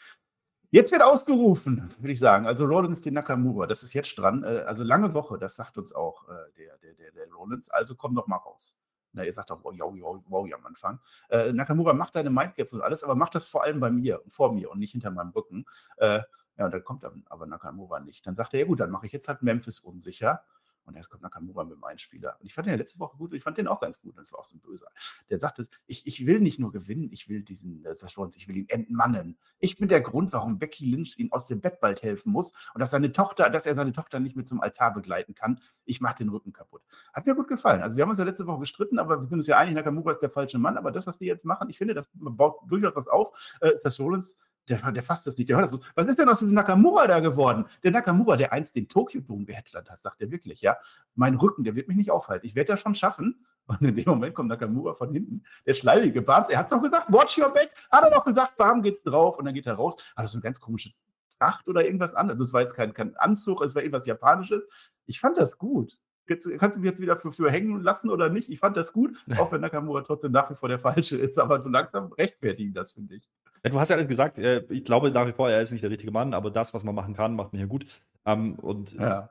[0.71, 2.47] Jetzt wird ausgerufen, würde ich sagen.
[2.47, 4.45] Also Rollins den Nakamura, das ist jetzt dran.
[4.45, 7.69] Äh, Also lange Woche, das sagt uns auch äh, der, der, der, der Rollins.
[7.69, 8.81] Also komm doch mal raus.
[9.15, 11.01] Na, ihr sagt doch, wow, wow, wow, wow, am Anfang.
[11.29, 14.53] Äh, Nakamura, mach deine Mindgaps und alles, aber mach das vor allem bei mir, vor
[14.53, 15.65] mir und nicht hinter meinem Rücken.
[15.97, 16.21] Äh,
[16.57, 18.27] ja, und dann kommt aber Nakamura nicht.
[18.27, 20.43] Dann sagt er, ja gut, dann mache ich jetzt halt Memphis unsicher.
[20.85, 22.37] Und erst kommt Nakamura mit dem Einspieler.
[22.41, 24.17] Und ich fand den ja letzte Woche gut und ich fand den auch ganz gut.
[24.19, 24.89] Das war auch so ein Böser.
[25.31, 28.57] Der sagte, ich, ich will nicht nur gewinnen, ich will diesen äh, Rollins, ich will
[28.57, 29.39] ihn entmannen.
[29.59, 32.81] Ich bin der Grund, warum Becky Lynch ihm aus dem Bett bald helfen muss und
[32.81, 35.61] dass seine Tochter, dass er seine Tochter nicht mit zum Altar begleiten kann.
[35.85, 36.83] Ich mache den Rücken kaputt.
[37.13, 37.83] Hat mir gut gefallen.
[37.83, 40.13] Also wir haben uns ja letzte Woche gestritten, aber wir sind uns ja einig, Nakamura
[40.13, 40.77] ist der falsche Mann.
[40.77, 43.57] Aber das, was die jetzt machen, ich finde, das baut durchaus was auf.
[43.61, 44.37] Äh, Seth Rollins
[44.69, 45.81] der, der fasst das nicht, der hört das.
[45.95, 47.67] Was ist denn aus diesem Nakamura da geworden?
[47.83, 50.77] Der Nakamura, der einst den Tokyo-Dom geheadlert hat, sagt er wirklich, ja.
[51.15, 52.47] Mein Rücken, der wird mich nicht aufhalten.
[52.47, 53.45] Ich werde das schon schaffen.
[53.67, 56.49] Und in dem Moment kommt Nakamura von hinten, der schleimige Bams.
[56.49, 57.71] Er hat es doch gesagt, watch your back.
[57.91, 59.39] Hat er doch gesagt, bam, geht's drauf.
[59.39, 59.97] Und dann geht er raus.
[60.17, 60.93] Hat so eine ganz komische
[61.39, 62.41] Tracht oder irgendwas anderes.
[62.41, 64.63] Also es war jetzt kein, kein Anzug, es war irgendwas Japanisches.
[65.07, 65.99] Ich fand das gut.
[66.27, 68.49] Jetzt, kannst du mich jetzt wieder für, für hängen lassen oder nicht?
[68.49, 71.39] Ich fand das gut, auch wenn Nakamura trotzdem nach wie vor der Falsche ist.
[71.39, 73.29] Aber so langsam rechtfertigen das, finde ich.
[73.65, 75.83] Ja, du hast ja alles gesagt, äh, ich glaube nach wie vor, er ist nicht
[75.83, 77.87] der richtige Mann, aber das, was man machen kann, macht man hier gut.
[78.27, 79.31] Ähm, und Ja.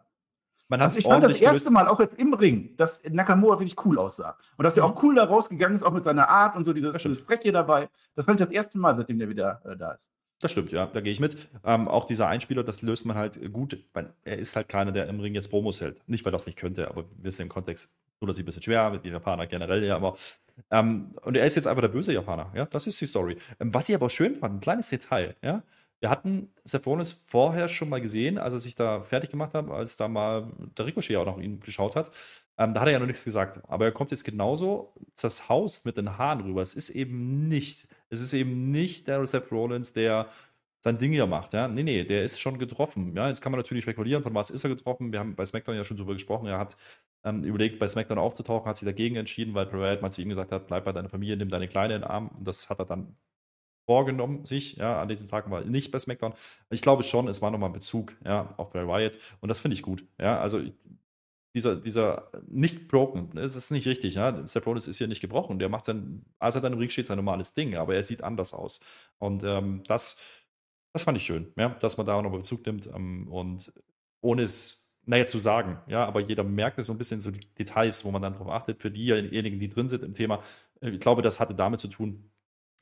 [0.69, 1.69] man hat Also ich fand das erste.
[1.69, 4.35] Mal, auch jetzt im Ring, dass Nakamura wirklich cool aussah.
[4.57, 6.99] Und dass er auch cool da rausgegangen ist, auch mit seiner Art und so, dieses,
[6.99, 7.15] stimmt.
[7.15, 7.89] dieses Freche dabei.
[8.15, 10.11] Das fand ich das erste Mal, seitdem der wieder äh, da ist.
[10.43, 11.47] Das stimmt, ja, da gehe ich mit.
[11.63, 13.77] Ähm, auch dieser Einspieler, das löst man halt gut.
[14.25, 16.05] Er ist halt keiner, der im Ring jetzt Promos hält.
[16.09, 17.89] Nicht, weil das nicht könnte, aber wir wissen im Kontext,
[18.19, 20.17] tut er sich ein bisschen schwer, mit den Japaner generell ja, aber.
[20.69, 23.37] Ähm, und er ist jetzt einfach der böse Japaner, ja, das ist die Story.
[23.61, 25.63] Ähm, was ich aber schön fand, ein kleines Detail, ja.
[26.01, 29.69] Wir hatten Seth Rollins vorher schon mal gesehen, als er sich da fertig gemacht hat,
[29.69, 32.11] als da mal der Ricochet auch noch ihn geschaut hat.
[32.57, 33.61] Ähm, da hat er ja noch nichts gesagt.
[33.69, 36.61] Aber er kommt jetzt genauso zerhaust mit den Haaren rüber.
[36.61, 40.27] Es ist eben nicht, es ist eben nicht der Seth Rollins, der
[40.81, 41.53] sein Ding hier macht.
[41.53, 41.67] Ja?
[41.67, 43.15] Nee, nee, der ist schon getroffen.
[43.15, 43.29] Ja?
[43.29, 45.11] Jetzt kann man natürlich spekulieren, von was ist er getroffen.
[45.11, 46.47] Wir haben bei SmackDown ja schon darüber gesprochen.
[46.47, 46.77] Er hat
[47.23, 50.51] ähm, überlegt, bei SmackDown aufzutauchen, hat sich dagegen entschieden, weil Parade mal zu ihm gesagt
[50.51, 52.29] hat, bleib bei deiner Familie, nimm deine Kleine in den Arm.
[52.29, 53.15] Und das hat er dann
[53.85, 56.33] vorgenommen, sich, ja, an diesem Tag war nicht bei SmackDown.
[56.69, 59.17] Ich glaube schon, es war nochmal ein Bezug, ja, auf Bray Wyatt.
[59.41, 60.05] Und das finde ich gut.
[60.19, 60.73] Ja, also ich,
[61.53, 64.45] dieser, dieser nicht broken, das ist nicht richtig, ja.
[64.47, 65.59] Seth Rollins ist hier nicht gebrochen.
[65.59, 68.23] Der macht sein, als er dann im Ring steht, sein normales Ding, aber er sieht
[68.23, 68.79] anders aus.
[69.19, 70.19] Und ähm, das,
[70.93, 73.71] das fand ich schön, ja, dass man da nochmal Bezug nimmt ähm, und
[74.21, 77.45] ohne es, naja, zu sagen, ja, aber jeder merkt es so ein bisschen so die
[77.55, 80.41] Details, wo man dann drauf achtet, für diejenigen, die drin sind im Thema.
[80.81, 82.31] Äh, Ich glaube, das hatte damit zu tun,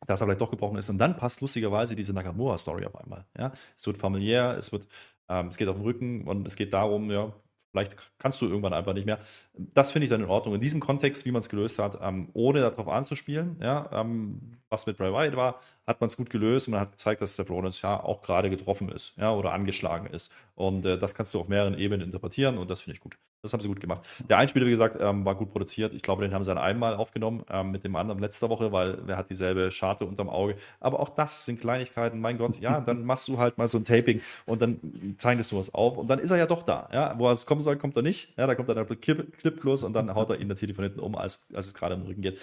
[0.08, 0.90] dass er vielleicht doch gebrochen ist.
[0.90, 3.26] Und dann passt lustigerweise diese Nakamura-Story auf einmal.
[3.38, 3.54] Ja?
[3.76, 4.88] Es wird familiär, es, wird,
[5.30, 7.34] ähm, es geht auf den Rücken und es geht darum, ja,
[7.72, 9.20] vielleicht kannst du irgendwann einfach nicht mehr.
[9.54, 10.56] Das finde ich dann in Ordnung.
[10.56, 14.86] In diesem Kontext, wie man es gelöst hat, ähm, ohne darauf anzuspielen, ja, ähm, was
[14.88, 17.50] mit Bray Wyatt war, hat man es gut gelöst und man hat gezeigt, dass Seth
[17.50, 20.32] Rollins ja auch gerade getroffen ist ja, oder angeschlagen ist.
[20.56, 23.18] Und äh, das kannst du auf mehreren Ebenen interpretieren und das finde ich gut.
[23.44, 24.08] Das haben sie gut gemacht.
[24.30, 25.96] Der Einspieler, wie gesagt, ähm, war gut produziert.
[25.96, 29.00] Ich glaube, den haben sie dann einmal aufgenommen, ähm, mit dem anderen letzter Woche, weil
[29.08, 30.56] wer hat dieselbe Scharte unterm Auge.
[30.80, 32.20] Aber auch das sind Kleinigkeiten.
[32.20, 34.80] Mein Gott, ja, dann machst du halt mal so ein Taping und dann
[35.18, 36.88] zeichnest du was auf und dann ist er ja doch da.
[36.94, 38.38] Ja, wo er kommen soll, kommt er nicht.
[38.38, 40.84] Ja, da kommt dann der Clip, Clip los und dann haut er ihn natürlich von
[40.84, 42.40] hinten um, als, als es gerade im Rücken geht.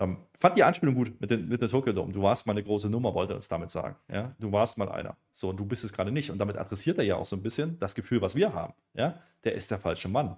[0.00, 2.12] Ähm, fand die Anspielung gut mit, den, mit der Tokyo Dome.
[2.12, 3.96] Du warst mal eine große Nummer, wollte er es damit sagen.
[4.10, 4.34] Ja?
[4.40, 5.16] Du warst mal einer.
[5.30, 6.30] So, und du bist es gerade nicht.
[6.30, 8.72] Und damit adressiert er ja auch so ein bisschen das Gefühl, was wir haben.
[8.94, 9.20] Ja?
[9.44, 10.36] Der ist der falsche Mann.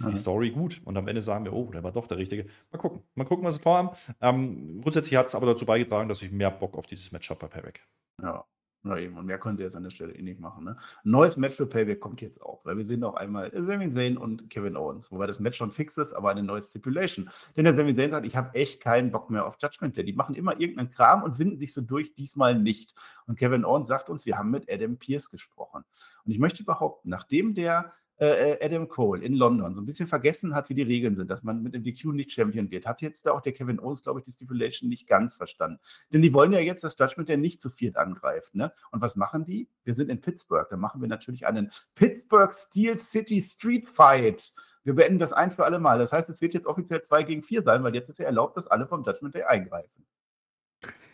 [0.00, 0.80] Ist die Story gut?
[0.84, 2.46] Und am Ende sagen wir, oh, der war doch der Richtige.
[2.70, 3.02] Mal gucken.
[3.16, 3.90] Mal gucken, was sie vorhaben.
[4.20, 7.40] Ähm, grundsätzlich hat es aber dazu beigetragen, dass ich mehr Bock auf dieses Match habe
[7.40, 7.84] bei Payback.
[8.22, 8.44] Ja.
[8.82, 10.64] Na eben, und mehr können sie jetzt an der Stelle eh nicht machen.
[10.64, 10.76] Ne?
[11.02, 14.48] Neues Match für Payback kommt jetzt auch, weil wir sehen auch einmal Sami Zayn und
[14.50, 17.28] Kevin Owens, wobei das Match schon fix ist, aber eine neue Stipulation.
[17.56, 20.04] Denn der Sami Zayn sagt, ich habe echt keinen Bock mehr auf Judgment Day.
[20.04, 22.94] Die machen immer irgendeinen Kram und winden sich so durch, diesmal nicht.
[23.26, 25.82] Und Kevin Owens sagt uns, wir haben mit Adam Pierce gesprochen.
[26.24, 30.08] Und ich möchte behaupten, nachdem der äh, äh, Adam Cole in London so ein bisschen
[30.08, 33.00] vergessen hat, wie die Regeln sind, dass man mit dem DQ nicht Champion wird, hat
[33.00, 35.78] jetzt da auch der Kevin Owens, glaube ich, die Stipulation nicht ganz verstanden.
[36.12, 38.54] Denn die wollen ja jetzt das Judgment, der nicht zu viert angreift.
[38.56, 38.72] Ne?
[38.90, 39.68] Und was machen die?
[39.84, 40.66] Wir sind in Pittsburgh.
[40.68, 44.52] Da machen wir natürlich einen Pittsburgh Steel City Street Fight.
[44.82, 45.98] Wir beenden das ein für alle Mal.
[45.98, 48.56] Das heißt, es wird jetzt offiziell zwei gegen vier sein, weil jetzt ist ja erlaubt,
[48.56, 50.06] dass alle vom Judgment Day eingreifen.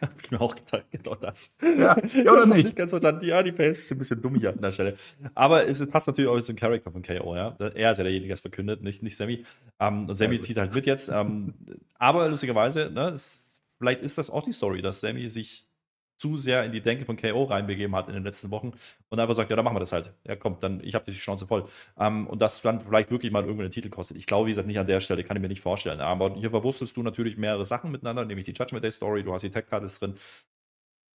[0.05, 1.59] Habe ich mir auch gedacht, genau das.
[1.63, 2.65] Ja, ja oder nicht?
[2.65, 3.25] nicht ganz verstanden.
[3.25, 4.97] Ja, die Pace ist ein bisschen dumm hier an der Stelle.
[5.35, 7.55] Aber es passt natürlich auch zum Charakter von KO, ja.
[7.59, 9.45] Er ist ja derjenige, der es verkündet, nicht, nicht Sammy.
[9.79, 11.09] Um, und Sammy ja, zieht halt mit jetzt.
[11.09, 11.55] Um,
[11.99, 15.67] aber lustigerweise, ne, es, vielleicht ist das auch die Story, dass Sammy sich
[16.17, 18.73] zu sehr in die Denke von KO reinbegeben hat in den letzten Wochen
[19.09, 20.13] und einfach sagt, ja, dann machen wir das halt.
[20.27, 21.65] Ja, kommt, dann, ich habe die Chance voll.
[21.99, 24.17] Ähm, und das dann vielleicht wirklich mal irgendwann den Titel kostet.
[24.17, 26.01] Ich glaube, wie gesagt, nicht an der Stelle, kann ich mir nicht vorstellen.
[26.01, 29.43] Aber hier verwurstest du natürlich mehrere Sachen miteinander, nämlich die Judgment Day Story, du hast
[29.43, 30.15] die Tech Cards drin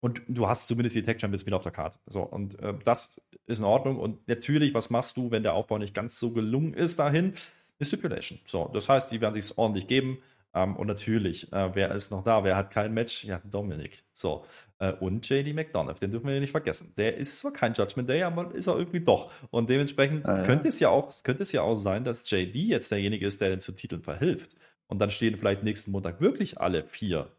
[0.01, 1.97] und du hast zumindest die Tech Champions wieder auf der Karte.
[2.07, 3.97] So, und äh, das ist in Ordnung.
[3.97, 7.33] Und natürlich, was machst du, wenn der Aufbau nicht ganz so gelungen ist dahin?
[7.79, 8.39] Die Stipulation.
[8.45, 10.19] So, das heißt, die werden sich ordentlich geben.
[10.53, 12.43] Ähm, und natürlich, äh, wer ist noch da?
[12.43, 13.25] Wer hat kein Match?
[13.25, 14.03] Ja, Dominik.
[14.13, 14.45] So.
[14.80, 16.93] Äh, und JD McDonough, den dürfen wir ja nicht vergessen.
[16.97, 19.32] Der ist zwar kein Judgment Day, aber ist er irgendwie doch.
[19.51, 20.43] Und dementsprechend ah, ja.
[20.43, 23.49] könnte, es ja auch, könnte es ja auch sein, dass JD jetzt derjenige ist, der
[23.49, 24.55] den zu Titeln verhilft.
[24.88, 27.30] Und dann stehen vielleicht nächsten Montag wirklich alle vier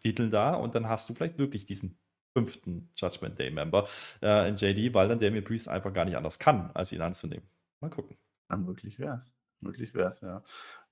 [0.00, 1.96] Titeln da und dann hast du vielleicht wirklich diesen
[2.34, 3.88] fünften Judgment Day Member
[4.22, 7.46] äh, in JD, weil dann Damien Priest einfach gar nicht anders kann, als ihn anzunehmen.
[7.80, 8.16] Mal gucken.
[8.48, 9.34] Dann möglich wär's.
[9.60, 10.42] Möglich wär's, ja.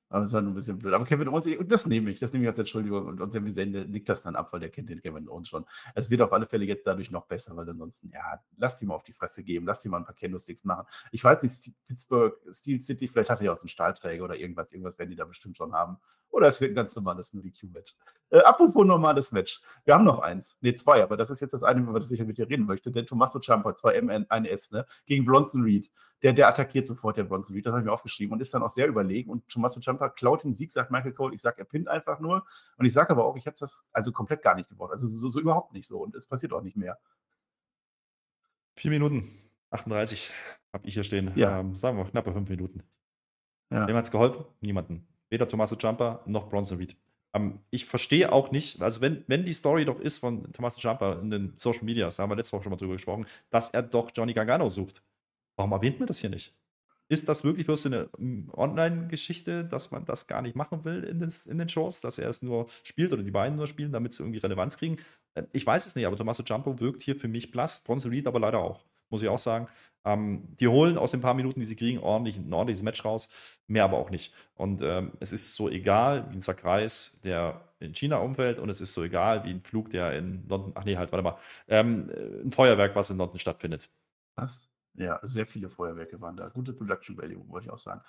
[0.09, 0.95] Aber das halt ein bisschen blöd.
[0.95, 3.07] Aber Kevin Owens, das nehme ich, das nehme ich als Entschuldigung.
[3.07, 5.65] Und, und Sami Zayn nickt das dann ab, weil der kennt den Kevin Owens schon.
[5.95, 8.95] Es wird auf alle Fälle jetzt dadurch noch besser, weil ansonsten, ja, lass die mal
[8.95, 10.87] auf die Fresse geben, lass die mal ein paar Candlesticks machen.
[11.11, 14.39] Ich weiß nicht, Pittsburgh, Steel City, vielleicht hat er ja auch so einen Stahlträger oder
[14.39, 15.99] irgendwas, irgendwas werden die da bestimmt schon haben.
[16.37, 17.97] Oder es wird ein ganz normales Nudie-Q-Match.
[18.31, 19.61] Äh, apropos normales Match.
[19.85, 20.59] Wir haben noch eins.
[20.61, 22.91] Ne, zwei, aber das ist jetzt das eine, über das ich mit dir reden möchte.
[22.91, 25.91] Der Tommaso Ciampa, 2M, 1S, ne, gegen Bronson Reed
[26.23, 27.67] der, der attackiert sofort der Bronson Reed.
[27.67, 29.31] Das habe ich mir aufgeschrieben und ist dann auch sehr überlegen.
[29.31, 31.35] Und Tommaso Ciampa klaut den Sieg, sagt Michael Cole.
[31.35, 32.47] Ich sage, er pinnt einfach nur.
[32.79, 34.93] Und ich sage aber auch, ich habe das also komplett gar nicht gebraucht.
[34.93, 35.99] Also so, so, überhaupt nicht so.
[35.99, 36.99] Und es passiert auch nicht mehr.
[38.77, 39.29] Vier Minuten
[39.71, 40.33] 38
[40.73, 41.33] habe ich hier stehen.
[41.37, 41.61] Ja.
[41.61, 42.83] Ähm, sagen wir knappe fünf Minuten.
[43.71, 43.87] Ja.
[43.87, 44.45] Wem hat es geholfen?
[44.61, 45.07] Niemanden.
[45.31, 46.97] Weder Tommaso Ciampa noch Bronson Reed.
[47.35, 51.15] Ähm, ich verstehe auch nicht, also wenn, wenn die Story doch ist von Tommaso Ciampa
[51.15, 53.83] in den Social Medias, da haben wir letzte Woche schon mal drüber gesprochen, dass er
[53.83, 55.03] doch Johnny Gargano sucht.
[55.57, 56.55] Warum erwähnt man das hier nicht?
[57.09, 61.21] Ist das wirklich bloß eine hm, Online-Geschichte, dass man das gar nicht machen will in
[61.21, 64.13] den, in den Shows, dass er es nur spielt oder die beiden nur spielen, damit
[64.13, 64.97] sie irgendwie Relevanz kriegen?
[65.35, 68.27] Äh, ich weiß es nicht, aber Tommaso Jumpo wirkt hier für mich blass, Bronson Reed
[68.27, 69.69] aber leider auch, muss ich auch sagen.
[70.05, 73.29] Ähm, die holen aus den paar Minuten, die sie kriegen, ordentlich ein ordentliches Match raus,
[73.67, 74.33] mehr aber auch nicht.
[74.55, 78.81] Und ähm, es ist so egal wie ein Sackreis, der in China umfällt und es
[78.81, 81.37] ist so egal wie ein Flug, der in London, ach nee, halt, warte mal,
[81.67, 82.11] ähm,
[82.45, 83.91] ein Feuerwerk, was in London stattfindet.
[84.37, 84.69] Was?
[84.95, 86.49] Ja, sehr viele Feuerwerke waren da.
[86.49, 88.01] Gute Production Value, wollte ich auch sagen.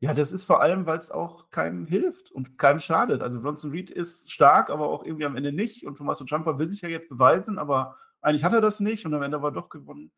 [0.00, 3.22] Ja, das ist vor allem, weil es auch keinem hilft und keinem schadet.
[3.22, 5.86] Also Bronson Reed ist stark, aber auch irgendwie am Ende nicht.
[5.86, 9.14] Und Tommaso Ciampa will sich ja jetzt beweisen, aber eigentlich hat er das nicht und
[9.14, 10.10] am Ende war er doch gewonnen.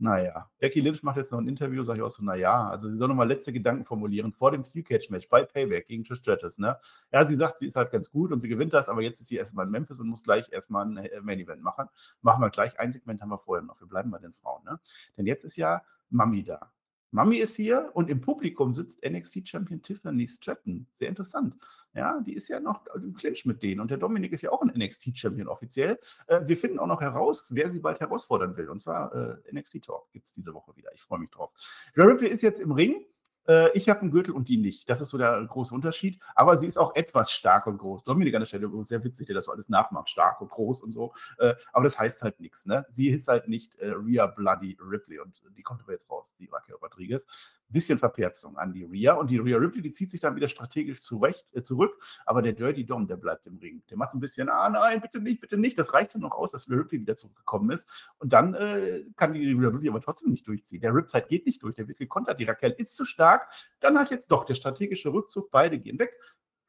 [0.00, 2.94] Naja, Becky Lynch macht jetzt noch ein Interview, sage ich auch so, naja, also sie
[2.94, 6.58] soll nochmal letzte Gedanken formulieren vor dem Steel Cage Match bei Payback gegen Trish Stratus,
[6.58, 6.78] ne?
[7.12, 9.26] Ja, sie sagt, sie ist halt ganz gut und sie gewinnt das, aber jetzt ist
[9.26, 11.88] sie erstmal in Memphis und muss gleich erstmal ein äh, Main Event machen.
[12.22, 14.78] Machen wir gleich, ein Segment haben wir vorher noch, wir bleiben bei den Frauen, ne?
[15.16, 16.70] Denn jetzt ist ja Mami da.
[17.10, 20.86] Mami ist hier und im Publikum sitzt NXT-Champion Tiffany Stratton.
[20.94, 21.56] Sehr interessant.
[21.94, 23.80] Ja, die ist ja noch im Clinch mit denen.
[23.80, 25.98] Und der Dominik ist ja auch ein NXT-Champion offiziell.
[26.26, 28.68] Äh, wir finden auch noch heraus, wer sie bald herausfordern will.
[28.68, 30.92] Und zwar äh, NXT Talk gibt es diese Woche wieder.
[30.94, 31.50] Ich freue mich drauf.
[31.96, 33.04] Rhea Ripley ist jetzt im Ring
[33.48, 34.88] Äh, ich habe einen Gürtel und die nicht.
[34.88, 36.20] Das ist so der große Unterschied.
[36.34, 38.02] Aber sie ist auch etwas stark und groß.
[38.04, 40.08] Dominik an der Stelle sehr witzig, der das so alles nachmacht.
[40.08, 41.14] Stark und groß und so.
[41.38, 42.66] Äh, aber das heißt halt nichts.
[42.66, 42.86] Ne?
[42.90, 46.48] Sie ist halt nicht äh, Rhea Bloody Ripley und die kommt aber jetzt raus, die
[46.52, 47.26] Raquel Rodriguez.
[47.70, 49.14] Bisschen Verperzung an die Rhea.
[49.14, 52.02] Und die Rhea Ripley, die zieht sich dann wieder strategisch zurecht, äh, zurück.
[52.26, 53.82] Aber der Dirty Dom, der bleibt im Ring.
[53.90, 55.78] Der macht so ein bisschen, ah nein, bitte nicht, bitte nicht.
[55.78, 57.88] Das reicht dann noch aus, dass Rhea Ripley wieder zurückgekommen ist.
[58.18, 60.80] Und dann äh, kann die Rhea Ripley aber trotzdem nicht durchziehen.
[60.80, 61.74] Der Riptide geht nicht durch.
[61.74, 62.40] Der wird gekontert.
[62.40, 63.37] Die Raquel ist zu stark.
[63.80, 65.50] Dann hat jetzt doch der strategische Rückzug.
[65.50, 66.12] Beide gehen weg.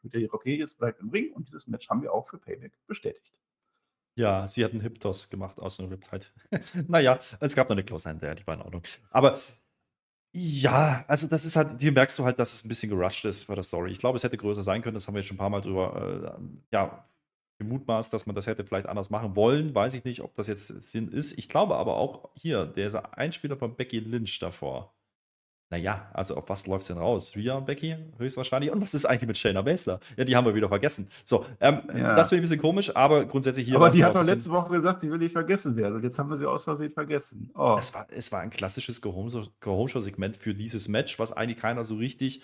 [0.04, 1.34] Der Rodriguez bleibt im Ring.
[1.34, 3.34] Und dieses Match haben wir auch für Payback bestätigt.
[4.16, 6.26] Ja, sie hat einen Hip-Toss gemacht aus dem Riptide.
[6.88, 8.84] naja, es gab noch eine Close Hand, die war in Ordnung.
[9.12, 9.40] Aber
[10.32, 13.48] ja, also das ist halt, hier merkst du halt, dass es ein bisschen gerusht ist
[13.48, 13.92] bei der Story.
[13.92, 16.38] Ich glaube, es hätte größer sein können, das haben wir schon ein paar Mal drüber,
[16.38, 16.42] äh,
[16.72, 17.10] ja,
[17.60, 19.74] gemutmaßt, dass man das hätte vielleicht anders machen wollen.
[19.76, 21.38] Weiß ich nicht, ob das jetzt Sinn ist.
[21.38, 24.96] Ich glaube aber auch hier, der Einspieler von Becky Lynch davor,
[25.72, 27.34] naja, also auf was läuft es denn raus?
[27.36, 28.72] Rhea und Becky höchstwahrscheinlich.
[28.72, 30.00] Und was ist eigentlich mit Shayna Baszler?
[30.18, 31.08] Ja, die haben wir wieder vergessen.
[31.24, 32.16] So, ähm, ja.
[32.16, 33.76] das wäre ein bisschen komisch, aber grundsätzlich hier.
[33.76, 35.96] Aber die hat doch letzte Woche gesagt, sie will nicht vergessen werden.
[35.96, 37.52] Und jetzt haben wir sie aus Versehen vergessen.
[37.54, 37.76] Oh.
[37.78, 42.42] Es, war, es war ein klassisches Go-Home-Show-Segment für dieses Match, was eigentlich keiner so richtig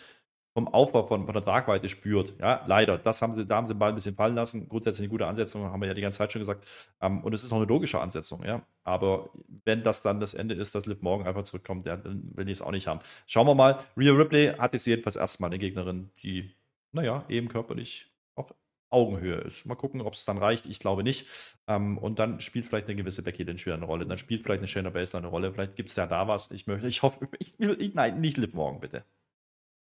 [0.55, 2.33] vom Aufbau von, von der Tragweite spürt.
[2.39, 2.97] Ja, leider.
[2.97, 4.69] Das haben sie, da haben sie mal ein bisschen fallen lassen.
[4.69, 6.65] Grundsätzlich eine gute Ansetzung, haben wir ja die ganze Zeit schon gesagt.
[7.01, 8.65] Ähm, und es ist auch eine logische Ansetzung, ja.
[8.85, 9.31] Aber
[9.65, 12.53] wenn das dann das Ende ist, dass Liv Morgan einfach zurückkommt, ja, dann will ich
[12.53, 13.01] es auch nicht haben.
[13.27, 13.79] Schauen wir mal.
[13.97, 16.55] Rhea Ripley hat jetzt jedenfalls erstmal eine Gegnerin, die,
[16.93, 18.55] naja, eben körperlich auf
[18.89, 19.65] Augenhöhe ist.
[19.65, 20.67] Mal gucken, ob es dann reicht.
[20.67, 21.27] Ich glaube nicht.
[21.67, 24.05] Ähm, und dann spielt vielleicht eine gewisse Becky Lynch wieder eine Rolle.
[24.05, 25.51] Dann spielt vielleicht eine Shayna Baszler eine Rolle.
[25.51, 26.51] Vielleicht gibt es ja da was.
[26.51, 29.03] Ich möchte, ich hoffe, ich will, nein, nicht Liv Morgan, bitte.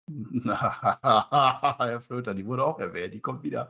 [0.44, 3.70] Herr Flöter, die wurde auch erwähnt, die kommt wieder.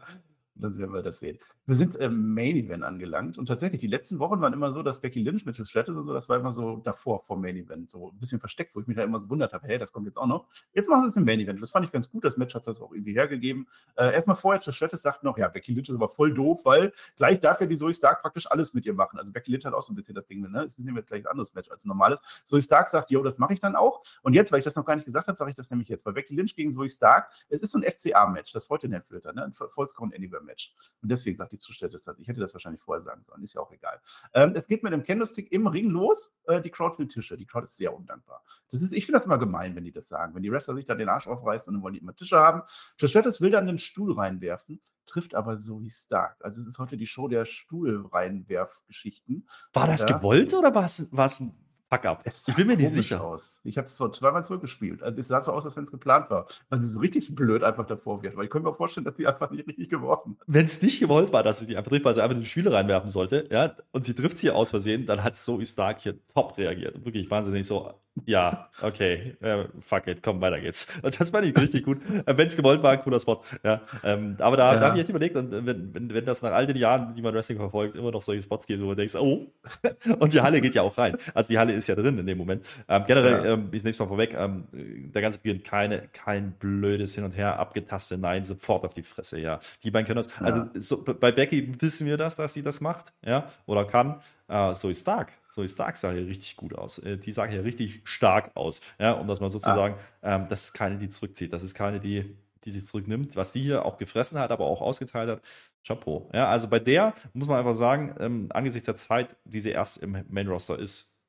[0.59, 1.39] Dann werden wir das sehen.
[1.65, 5.01] Wir sind im Main Event angelangt und tatsächlich, die letzten Wochen waren immer so, dass
[5.01, 7.91] Becky Lynch mit Trish Stratus und so, das war immer so davor vom Main Event,
[7.91, 10.17] so ein bisschen versteckt, wo ich mich da immer gewundert habe, hey, das kommt jetzt
[10.17, 10.47] auch noch.
[10.73, 11.61] Jetzt machen sie es im Main Event.
[11.61, 13.67] Das fand ich ganz gut, das Match hat das auch irgendwie hergegeben.
[13.95, 16.93] Äh, erstmal vorher, Trish Stratus sagt noch, ja, Becky Lynch ist aber voll doof, weil
[17.17, 19.19] gleich darf ja die Zoe Stark praktisch alles mit ihr machen.
[19.19, 20.63] Also Becky Lynch hat auch so ein bisschen das Ding, ne?
[20.63, 22.21] Es ist nämlich jetzt gleich ein anderes Match als ein normales.
[22.45, 24.01] Zoe Stark sagt, jo, das mache ich dann auch.
[24.21, 26.05] Und jetzt, weil ich das noch gar nicht gesagt habe, sage ich das nämlich jetzt,
[26.05, 29.43] weil Becky Lynch gegen Zoe Stark, es ist so ein FCA-Match, das wollte Flöter, ne?
[29.43, 30.73] Ein Vollscreen Anywhere Match.
[31.01, 33.71] Und deswegen sagt die Stratus Ich hätte das wahrscheinlich vorher sagen sollen, ist ja auch
[33.71, 33.99] egal.
[34.33, 36.35] Ähm, es geht mit dem Candlestick im Ring los.
[36.45, 37.37] Äh, die Crowd will Tische.
[37.37, 38.43] Die Crowd ist sehr undankbar.
[38.71, 40.33] Das ist, ich finde das immer gemein, wenn die das sagen.
[40.33, 42.63] Wenn die Wrestler sich da den Arsch aufreißen und dann wollen die immer Tische haben.
[42.97, 46.43] Trish will dann den Stuhl reinwerfen trifft aber Zoe Stark.
[46.43, 49.47] Also es ist heute die Show der Stuhlreinwerfgeschichten.
[49.73, 52.23] War das gewollt oder war es, war es ein Fuck up.
[52.25, 53.23] ich bin mir nicht sicher.
[53.23, 53.61] Aus.
[53.63, 55.01] Ich habe es zweimal zurückgespielt.
[55.01, 56.47] Also es sah so aus, als wenn es geplant war.
[56.69, 58.35] Weil sie so richtig blöd einfach davor wird.
[58.35, 60.45] Weil ich könnte mir vorstellen, dass sie einfach nicht richtig geworfen hat.
[60.47, 62.73] Wenn es nicht gewollt war, dass sie die einfach trifft, weil sie einfach die Spiele
[62.73, 66.57] reinwerfen sollte, ja, und sie trifft sie aus Versehen, dann hat Zoe Stark hier top
[66.57, 67.05] reagiert.
[67.05, 67.93] Wirklich wahnsinnig so,
[68.25, 70.87] ja, okay, äh, fuck it, komm, weiter geht's.
[71.01, 71.99] Und das fand ich richtig gut.
[72.25, 73.41] Äh, wenn es gewollt war, ein cooler Spot.
[73.63, 74.79] Ja, ähm, aber da, ja.
[74.79, 77.21] da habe ich echt überlegt, und wenn, wenn, wenn das nach all den Jahren, die
[77.21, 79.51] man Wrestling verfolgt, immer noch solche Spots gibt, wo man denkt, oh,
[80.19, 81.17] und die Halle geht ja auch rein.
[81.33, 82.65] Also die Halle ist ja drin in dem Moment.
[82.87, 83.53] Ähm, generell, ja.
[83.53, 87.35] ähm, ich nehme es mal vorweg, ähm, der ganze Beginn keine, kein blödes Hin und
[87.35, 89.59] Her, abgetastet, nein, sofort auf die Fresse, ja.
[89.83, 90.41] Die beiden können das.
[90.41, 94.19] Also so, bei Becky wissen wir das, dass sie das macht, ja, oder kann.
[94.47, 95.31] Äh, so ist Stark.
[95.57, 96.99] So ist Stark sah hier richtig gut aus.
[96.99, 99.75] Äh, die sah hier richtig stark aus, ja, um das mal so zu ah.
[99.75, 99.95] sagen.
[100.21, 101.51] Ähm, das ist keine, die zurückzieht.
[101.51, 104.81] Das ist keine, die die sich zurücknimmt, was die hier auch gefressen hat, aber auch
[104.81, 105.41] ausgeteilt hat.
[105.83, 106.29] Chapeau.
[106.31, 109.97] Ja, also bei der muss man einfach sagen, ähm, angesichts der Zeit, die sie erst
[110.03, 111.19] im Main Roster ist,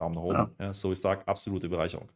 [0.00, 0.56] Daumen nach oben.
[0.58, 0.66] Ja.
[0.66, 2.08] Ja, so ist Stark, absolute Bereicherung.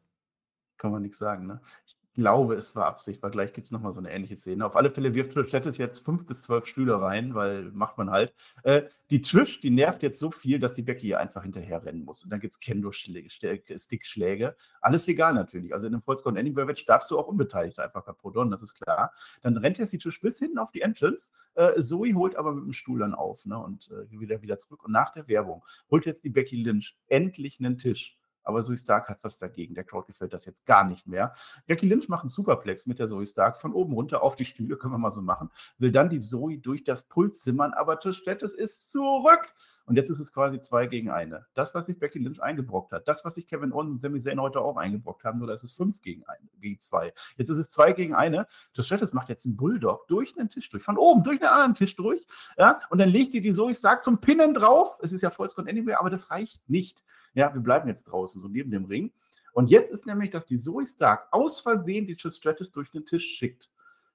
[0.79, 1.61] Kann man nichts sagen, ne?
[1.87, 4.65] Ich glaube, es war Absicht, weil gleich gibt es nochmal so eine ähnliche Szene.
[4.65, 8.33] Auf alle Fälle wirft Stratus jetzt fünf bis zwölf Stühle rein, weil macht man halt.
[8.63, 12.25] Äh, die Trish, die nervt jetzt so viel, dass die Becky einfach hinterher rennen muss.
[12.25, 14.57] Und dann gibt es Kendo-Stickschläge.
[14.81, 15.75] Alles legal natürlich.
[15.75, 18.75] Also in einem Vollscore Anywhere Match darfst du auch unbeteiligt einfach kaputt hauen, das ist
[18.81, 19.13] klar.
[19.43, 21.33] Dann rennt jetzt die Trish bis hinten auf die Entrance.
[21.55, 24.85] Äh, Zoe holt aber mit dem Stuhl dann auf ne, und äh, wieder, wieder zurück.
[24.85, 29.09] Und nach der Werbung holt jetzt die Becky Lynch endlich einen Tisch aber Zoe Stark
[29.09, 29.75] hat was dagegen.
[29.75, 31.35] Der Crowd gefällt das jetzt gar nicht mehr.
[31.67, 34.77] Becky Lynch macht einen Superplex mit der Zoe Stark von oben runter auf die Stühle,
[34.79, 35.51] können wir mal so machen.
[35.79, 39.53] Will dann die Zoe durch das Pult zimmern, aber Stratus ist zurück.
[39.87, 41.47] Und jetzt ist es quasi zwei gegen eine.
[41.53, 44.41] Das, was sich Becky Lynch eingebrockt hat, das, was sich Kevin Owens und Sami Zayn
[44.41, 47.13] heute auch eingebrockt haben, so, da ist es fünf gegen, ein, gegen zwei.
[47.37, 48.47] Jetzt ist es zwei gegen eine.
[48.73, 51.75] Trish Stratus macht jetzt einen Bulldog durch einen Tisch durch, von oben durch einen anderen
[51.75, 52.27] Tisch durch.
[52.57, 54.97] Ja, und dann legt ihr die Zoe Stark zum Pinnen drauf.
[55.03, 57.05] Es ist ja Vollscreen Anywhere, aber das reicht nicht.
[57.35, 59.13] Ja, wir bleiben jetzt draußen, so neben dem Ring.
[59.53, 63.37] Und jetzt ist nämlich, dass die Zoe Stark aus Versehen die Stratus durch den Tisch
[63.37, 63.71] schickt.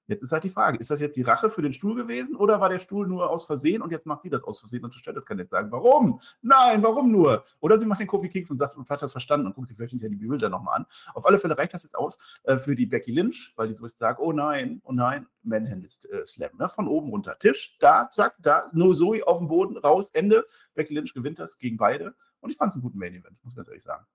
[0.10, 2.60] Jetzt ist halt die Frage, ist das jetzt die Rache für den Stuhl gewesen oder
[2.60, 5.04] war der Stuhl nur aus Versehen und jetzt macht sie das aus Versehen und Trish
[5.24, 6.20] kann jetzt sagen, warum?
[6.42, 7.44] Nein, warum nur?
[7.60, 9.78] Oder sie macht den Kofi Kings und sagt, und hat das verstanden und guckt sich
[9.78, 10.88] vielleicht hinterher die Bilder nochmal an.
[11.14, 14.00] Auf alle Fälle reicht das jetzt aus äh, für die Becky Lynch, weil die ist,
[14.00, 16.70] sagt, oh nein, oh nein, Manhandle äh, Slam, ne?
[16.70, 17.38] von oben runter.
[17.38, 20.44] Tisch, da, zack, da, nur Zoe auf dem Boden, raus, Ende.
[20.74, 23.54] Becky Lynch gewinnt das gegen beide und ich fand es einen guten Main Event, muss
[23.54, 24.06] ich ganz ehrlich sagen.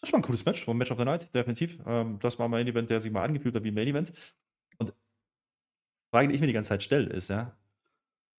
[0.00, 1.78] Das war ein cooles Match, war ein Match of the Night, definitiv.
[1.86, 4.12] Ähm, das war ein Main Event, der sich mal angefühlt hat wie ein Main Event.
[4.78, 4.94] Und die
[6.10, 7.56] Frage, die ich mir die ganze Zeit stelle, ist ja,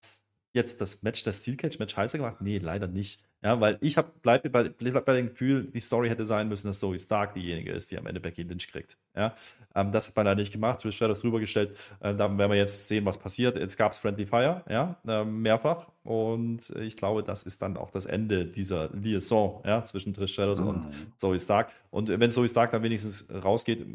[0.04, 2.42] ist jetzt das Match, das Steel Cage Match heißer gemacht?
[2.42, 3.28] Nee, leider nicht.
[3.44, 6.80] Ja, weil ich bleibe bei, bleib bei dem Gefühl, die Story hätte sein müssen, dass
[6.80, 8.98] Zoe Stark diejenige ist, die am Ende Becky Lynch kriegt.
[9.16, 9.36] Ja,
[9.74, 10.82] ähm, das hat man leider nicht gemacht.
[10.82, 11.76] Trish Stratus rübergestellt.
[12.02, 13.58] Äh, da werden wir jetzt sehen, was passiert.
[13.58, 15.88] Jetzt gab es Friendly Fire, ja, äh, mehrfach.
[16.04, 20.62] Und ich glaube, das ist dann auch das Ende dieser Liaison ja, zwischen Trish Stratus
[20.62, 20.68] mhm.
[20.68, 20.88] und
[21.18, 21.72] Zoe Stark.
[21.90, 23.86] Und wenn Zoe Stark dann wenigstens rausgeht,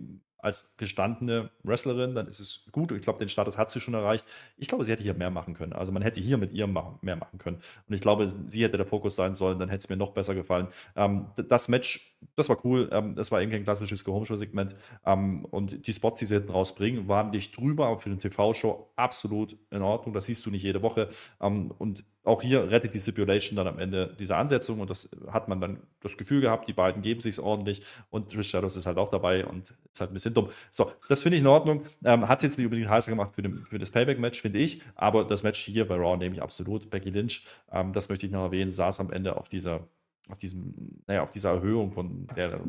[0.46, 2.92] als gestandene Wrestlerin, dann ist es gut.
[2.92, 4.24] Ich glaube, den Status hat sie schon erreicht.
[4.56, 5.72] Ich glaube, sie hätte hier mehr machen können.
[5.72, 7.58] Also man hätte hier mit ihr mehr machen können.
[7.88, 10.36] Und ich glaube, sie hätte der Fokus sein sollen, dann hätte es mir noch besser
[10.36, 10.68] gefallen.
[10.94, 12.88] Ähm, das Match, das war cool.
[12.92, 14.76] Ähm, das war irgendwie ein klassisches Go-Home-Show-Segment.
[15.04, 18.92] Ähm, und die Spots, die sie hinten rausbringen, waren nicht drüber, aber für eine TV-Show
[18.94, 20.14] absolut in Ordnung.
[20.14, 21.08] Das siehst du nicht jede Woche.
[21.40, 25.48] Ähm, und auch hier rettet die Stipulation dann am Ende diese Ansetzung und das hat
[25.48, 28.98] man dann das Gefühl gehabt, die beiden geben sich ordentlich und Trish Shadows ist halt
[28.98, 30.50] auch dabei und ist halt ein bisschen dumm.
[30.70, 31.84] So, das finde ich in Ordnung.
[32.04, 34.82] Ähm, hat es jetzt nicht unbedingt heißer gemacht für, den, für das Payback-Match, finde ich,
[34.96, 36.90] aber das Match hier bei Raw nehme ich absolut.
[36.90, 39.86] Becky Lynch, ähm, das möchte ich noch erwähnen, saß am Ende auf dieser,
[40.28, 42.60] auf diesem, naja, auf dieser Erhöhung von der,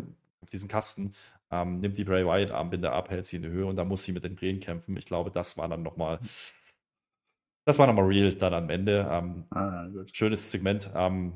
[0.41, 1.13] auf diesen Kasten,
[1.49, 4.03] ähm, nimmt die Bray Wyatt Armbinde ab, hält sie in die Höhe und dann muss
[4.03, 4.95] sie mit den Krähen kämpfen.
[4.97, 6.19] Ich glaube, das war dann nochmal
[7.67, 9.05] das war nochmal real dann am Ende.
[9.11, 10.89] Ähm, ah, schönes Segment.
[10.95, 11.33] Ähm,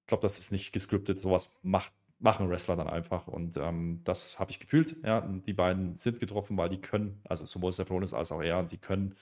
[0.00, 1.22] ich glaube, das ist nicht gescriptet.
[1.22, 3.28] Sowas macht, machen Wrestler dann einfach.
[3.28, 4.96] Und ähm, das habe ich gefühlt.
[5.04, 8.64] Ja, und die beiden sind getroffen, weil die können, also sowohl Seth als auch er,
[8.64, 9.14] die können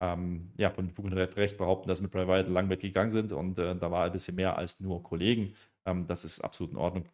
[0.00, 3.32] ähm, ja, von Fug und Recht behaupten, dass sie mit Bray Wyatt lang weggegangen sind.
[3.32, 5.54] Und äh, da war ein bisschen mehr als nur Kollegen.
[5.86, 7.06] Ähm, das ist absolut in Ordnung.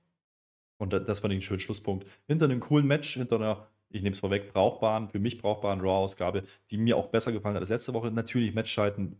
[0.76, 2.06] Und das fand ich einen schönen Schlusspunkt.
[2.26, 6.44] Hinter einem coolen Match, hinter einer ich nehme es vorweg, brauchbaren, für mich brauchbaren Raw-Ausgabe,
[6.70, 8.10] die mir auch besser gefallen hat als letzte Woche.
[8.10, 9.16] Natürlich Matchzeiten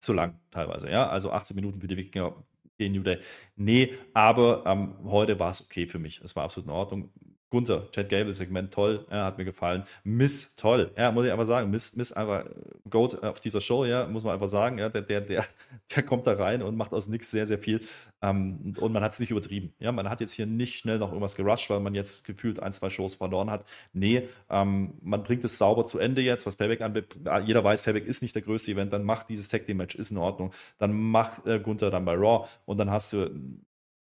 [0.00, 1.08] zu lang teilweise, ja.
[1.08, 2.44] Also 18 Minuten für die Wikinger
[2.78, 3.18] gegen New Day.
[3.56, 6.20] Nee, aber ähm, heute war es okay für mich.
[6.22, 7.12] Es war absolut in Ordnung.
[7.50, 9.84] Gunther, Chad Gable Segment toll, ja, hat mir gefallen.
[10.02, 11.70] Miss toll, ja, muss ich einfach sagen.
[11.70, 12.50] Miss, Miss einfach äh,
[12.90, 14.78] Goat auf dieser Show, ja, muss man einfach sagen.
[14.78, 15.44] Ja, der, der, der,
[15.94, 17.80] der kommt da rein und macht aus nichts sehr, sehr viel.
[18.20, 19.72] Ähm, und man hat es nicht übertrieben.
[19.78, 22.72] Ja, man hat jetzt hier nicht schnell noch irgendwas gerusht, weil man jetzt gefühlt ein,
[22.72, 23.64] zwei Shows verloren hat.
[23.92, 27.46] Nee, ähm, man bringt es sauber zu Ende jetzt, was Payback anbelangt.
[27.46, 30.10] Jeder weiß, Payback ist nicht der größte Event, dann macht dieses Tag Team Match, ist
[30.10, 30.52] in Ordnung.
[30.78, 33.30] Dann macht äh, Gunther dann bei Raw und dann hast du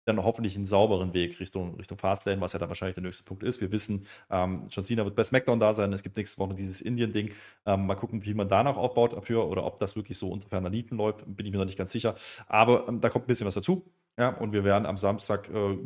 [0.06, 3.44] dann hoffentlich einen sauberen Weg Richtung, Richtung Fastlane, was ja dann wahrscheinlich der nächste Punkt
[3.44, 3.62] ist.
[3.62, 5.94] Wir wissen, ähm, John Cena wird bei SmackDown da sein.
[5.94, 7.32] Es gibt nächste Woche dieses Indien-Ding.
[7.66, 10.70] Ähm, mal gucken, wie man danach aufbaut dafür oder ob das wirklich so unter ferner
[10.70, 12.16] Liefen läuft, bin ich mir noch nicht ganz sicher.
[12.48, 13.86] Aber ähm, da kommt ein bisschen was dazu.
[14.20, 15.78] Ja, und wir werden am Samstag äh,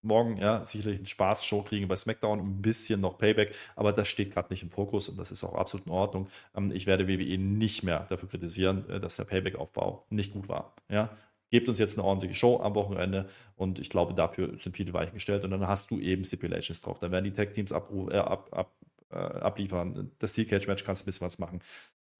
[0.00, 4.32] morgen ja, sicherlich eine Spaß-Show kriegen bei SmackDown, ein bisschen noch Payback, aber das steht
[4.32, 6.28] gerade nicht im Fokus und das ist auch absolut in Ordnung.
[6.56, 10.74] Ähm, ich werde WWE nicht mehr dafür kritisieren, äh, dass der Payback-Aufbau nicht gut war.
[10.88, 11.10] Ja,
[11.52, 15.14] gebt uns jetzt eine ordentliche Show am Wochenende und ich glaube, dafür sind viele Weichen
[15.14, 16.98] gestellt und dann hast du eben Stipulations drauf.
[16.98, 17.74] Dann werden die Tag-Teams äh,
[18.16, 18.72] ab, ab,
[19.10, 20.10] äh, abliefern.
[20.18, 21.60] Das Steel Cage-Match kannst du ein bisschen was machen.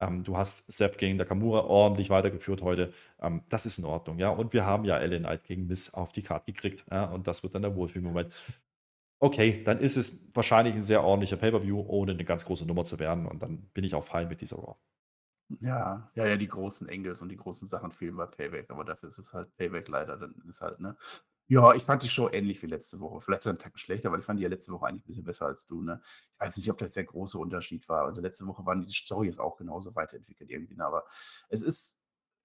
[0.01, 2.93] Ähm, du hast Seth gegen Nakamura ordentlich weitergeführt heute.
[3.21, 4.29] Ähm, das ist in Ordnung, ja.
[4.29, 6.85] Und wir haben ja LA Knight gegen Miss auf die Karte gekriegt.
[6.91, 7.05] Ja?
[7.05, 8.35] Und das wird dann der Wohlfühlmoment.
[9.21, 12.99] Okay, dann ist es wahrscheinlich ein sehr ordentlicher Pay-Per-View, ohne eine ganz große Nummer zu
[12.99, 13.27] werden.
[13.27, 14.77] Und dann bin ich auch fein mit dieser Raw.
[15.61, 19.09] Ja, ja, ja, die großen Engels und die großen Sachen fehlen bei Payback, aber dafür
[19.09, 20.97] ist es halt Payback leider, dann ist halt, ne?
[21.49, 23.21] Ja, ich fand die Show ähnlich wie letzte Woche.
[23.21, 25.25] Vielleicht sogar 'n Tacken schlechter, weil ich fand die ja letzte Woche eigentlich ein bisschen
[25.25, 26.01] besser als du, ne?
[26.35, 28.05] Ich weiß nicht, ob das der große Unterschied war.
[28.07, 30.87] Also, letzte Woche waren die Storys auch genauso weiterentwickelt irgendwie, ne?
[30.87, 31.05] Aber
[31.49, 31.99] es ist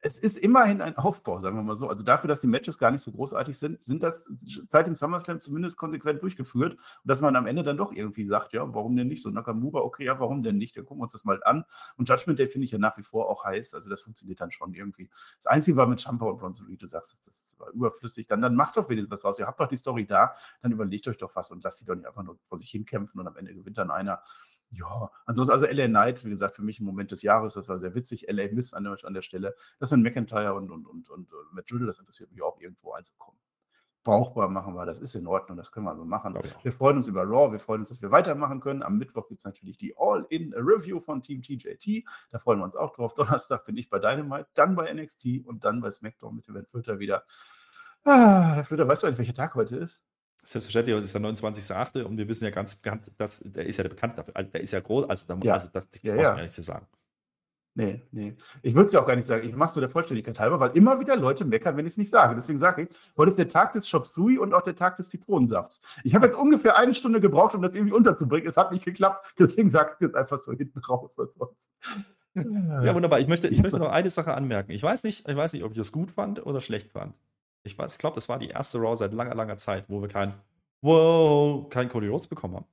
[0.07, 1.89] es ist immerhin ein Aufbau, sagen wir mal so.
[1.89, 4.23] Also dafür, dass die Matches gar nicht so großartig sind, sind das
[4.69, 6.73] seit dem SummerSlam zumindest konsequent durchgeführt.
[6.75, 9.21] Und dass man am Ende dann doch irgendwie sagt, ja, warum denn nicht?
[9.21, 10.77] So Nakamura, okay, ja, warum denn nicht?
[10.77, 11.65] Dann gucken wir uns das mal an.
[11.97, 13.73] Und Judgment Day finde ich ja nach wie vor auch heiß.
[13.73, 15.09] Also das funktioniert dann schon irgendwie.
[15.43, 18.27] Das Einzige war mit Champa und Bronson Reed, du sagst, das war überflüssig.
[18.27, 19.39] Dann, dann macht doch wenigstens was raus.
[19.39, 21.95] Ihr habt doch die Story da, dann überlegt euch doch was und lasst sie doch
[21.95, 24.21] nicht einfach nur vor sich hinkämpfen und am Ende gewinnt dann einer.
[24.69, 27.79] Ja, ansonsten, also LA Knight, wie gesagt, für mich im Moment des Jahres, das war
[27.79, 28.25] sehr witzig.
[28.29, 29.55] LA Miss an der, an der Stelle.
[29.79, 32.91] Das sind McIntyre und, und, und, und äh, Matt Riddle, das interessiert mich auch irgendwo
[32.91, 33.39] einzukommen.
[34.03, 36.37] Brauchbar machen wir, das ist in Ordnung, das können wir so machen.
[36.63, 38.81] Wir freuen uns über Raw, wir freuen uns, dass wir weitermachen können.
[38.81, 42.05] Am Mittwoch gibt es natürlich die All-In-Review von Team TJT.
[42.31, 43.15] Da freuen wir uns auch drauf.
[43.15, 46.99] Donnerstag bin ich bei Dynamite, dann bei NXT und dann bei SmackDown mit dem Flöter
[46.99, 47.25] wieder.
[48.05, 50.05] Ah, Herr Flöter, weißt du eigentlich, welcher Tag heute ist?
[50.47, 52.03] Selbstverständlich, heute ist der 29.8.
[52.03, 54.35] und wir wissen ja ganz bekannt, dass der ist ja bekannt dafür.
[54.35, 55.53] Also der ist ja groß, also, da, Ja.
[55.53, 56.35] also das, das Ja, brauchst ja.
[56.35, 56.87] mir nicht zu sagen.
[57.75, 58.35] Nee, nee.
[58.63, 59.47] Ich würde es ja auch gar nicht sagen.
[59.47, 61.97] Ich mache es nur der Vollständigkeit halber, weil immer wieder Leute meckern, wenn ich es
[61.97, 62.33] nicht sage.
[62.33, 65.09] Deswegen sage ich, heute ist der Tag des Chop Suey und auch der Tag des
[65.09, 65.81] Zitronensafts.
[66.03, 68.47] Ich habe jetzt ungefähr eine Stunde gebraucht, um das irgendwie unterzubringen.
[68.47, 69.35] Es hat nicht geklappt.
[69.37, 71.11] Deswegen sage ich jetzt einfach so hinten raus.
[72.33, 73.19] Ja, wunderbar.
[73.19, 74.71] Ich möchte, ich möchte noch eine Sache anmerken.
[74.71, 77.15] Ich weiß nicht, ich weiß nicht, ob ich das gut fand oder schlecht fand.
[77.67, 80.07] Ich weiß, ich glaube, das war die erste Raw seit langer, langer Zeit, wo wir
[80.07, 80.33] kein
[80.81, 82.65] Wow, kein Cody Rhodes bekommen haben.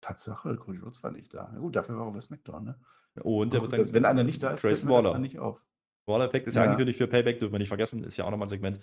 [0.00, 1.50] Tatsache, Cody Rhodes war nicht da.
[1.52, 2.78] Na gut, dafür war er bei SmackDown, ne?
[3.22, 5.12] Und der wird dann, wenn einer nicht da ist, das Waller.
[5.12, 5.60] dann nicht auf.
[6.06, 6.62] Waller-Effekt ist ja.
[6.62, 6.70] Ja.
[6.70, 8.78] angekündigt für Payback, dürfen wir nicht vergessen, ist ja auch nochmal ein Segment.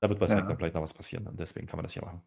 [0.00, 0.30] Da wird bei Ja.
[0.32, 2.22] SmackDown vielleicht noch was passieren und deswegen kann man das hier machen.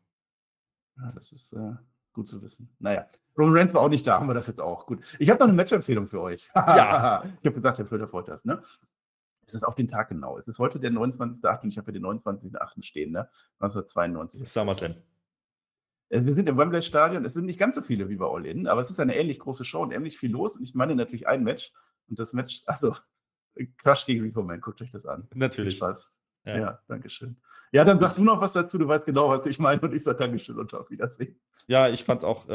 [0.97, 1.73] Ja, das ist äh,
[2.13, 2.69] gut zu wissen.
[2.79, 3.07] Naja,
[3.37, 4.85] Roman Reigns war auch nicht da, haben wir das jetzt auch.
[4.85, 5.15] Gut.
[5.19, 6.49] Ich habe noch eine Match-Empfehlung für euch.
[6.55, 7.23] Ja.
[7.41, 8.61] ich habe gesagt, Herr Flöter freut das, ne?
[9.47, 10.37] Es ist auf den Tag genau.
[10.37, 11.63] Es ist heute der 29.8.
[11.63, 12.83] und ich habe hier den 29.8.
[12.83, 13.29] stehen, ne?
[13.59, 14.47] 1992.
[14.47, 14.95] SummerSlam.
[16.09, 17.23] Äh, Wir sind im Wembley Stadion.
[17.23, 19.39] Es sind nicht ganz so viele wie bei All In, aber es ist eine ähnlich
[19.39, 20.57] große Show und ähnlich viel los.
[20.57, 21.71] Und ich meine natürlich ein Match.
[22.09, 22.95] Und das Match, also
[23.77, 25.27] Crush gegen Rico Man, guckt euch das an.
[25.31, 25.77] Viel Natürlich.
[25.77, 26.11] Spaß.
[26.47, 26.57] Ja.
[26.57, 27.35] Ja, danke schön.
[27.71, 28.77] Ja, dann sagst du noch was dazu.
[28.77, 29.81] Du weißt genau, was ich meine.
[29.81, 31.37] Und ich sage Dankeschön und auf Wiedersehen.
[31.67, 32.53] Ja, ich fand auch äh,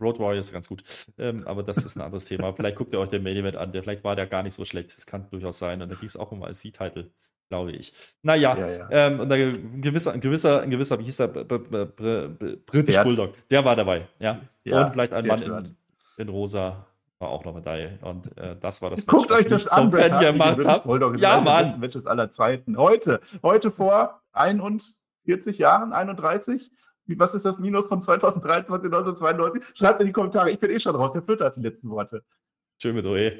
[0.00, 0.84] Road Warriors ganz gut.
[1.18, 2.52] Ähm, aber das ist ein anderes Thema.
[2.52, 3.72] Vielleicht guckt ihr euch den Main Event an.
[3.72, 4.96] Der, vielleicht war der gar nicht so schlecht.
[4.96, 5.82] Das kann durchaus sein.
[5.82, 7.10] Und da ging es auch um IC-Title,
[7.48, 7.92] glaube ich.
[8.22, 8.88] Naja, Ja, ja.
[8.90, 11.26] Ähm, und ein gewisser, ein gewisser, ein gewisser, wie hieß der?
[11.28, 13.02] British.
[13.02, 13.34] Bulldog.
[13.50, 14.06] Der war dabei.
[14.20, 14.42] Ja.
[14.62, 15.76] Ja, und vielleicht ein Mann in,
[16.18, 16.86] in Rosa
[17.22, 17.98] war auch noch dabei.
[18.02, 20.38] Und äh, das war das Guckt was euch das an, zum Bret Fan Hart gegen
[20.38, 21.80] gemacht ist Ja, Mann.
[21.80, 22.76] Matches aller Zeiten.
[22.76, 26.70] Heute, heute vor 41 Jahren, 31.
[27.06, 29.76] Wie, was ist das Minus von 2023, 1992?
[29.76, 30.50] Schreibt in die Kommentare.
[30.50, 31.12] Ich bin eh schon raus.
[31.12, 32.22] Der Flitter hat die letzten Worte.
[32.80, 33.32] Schön mit OE.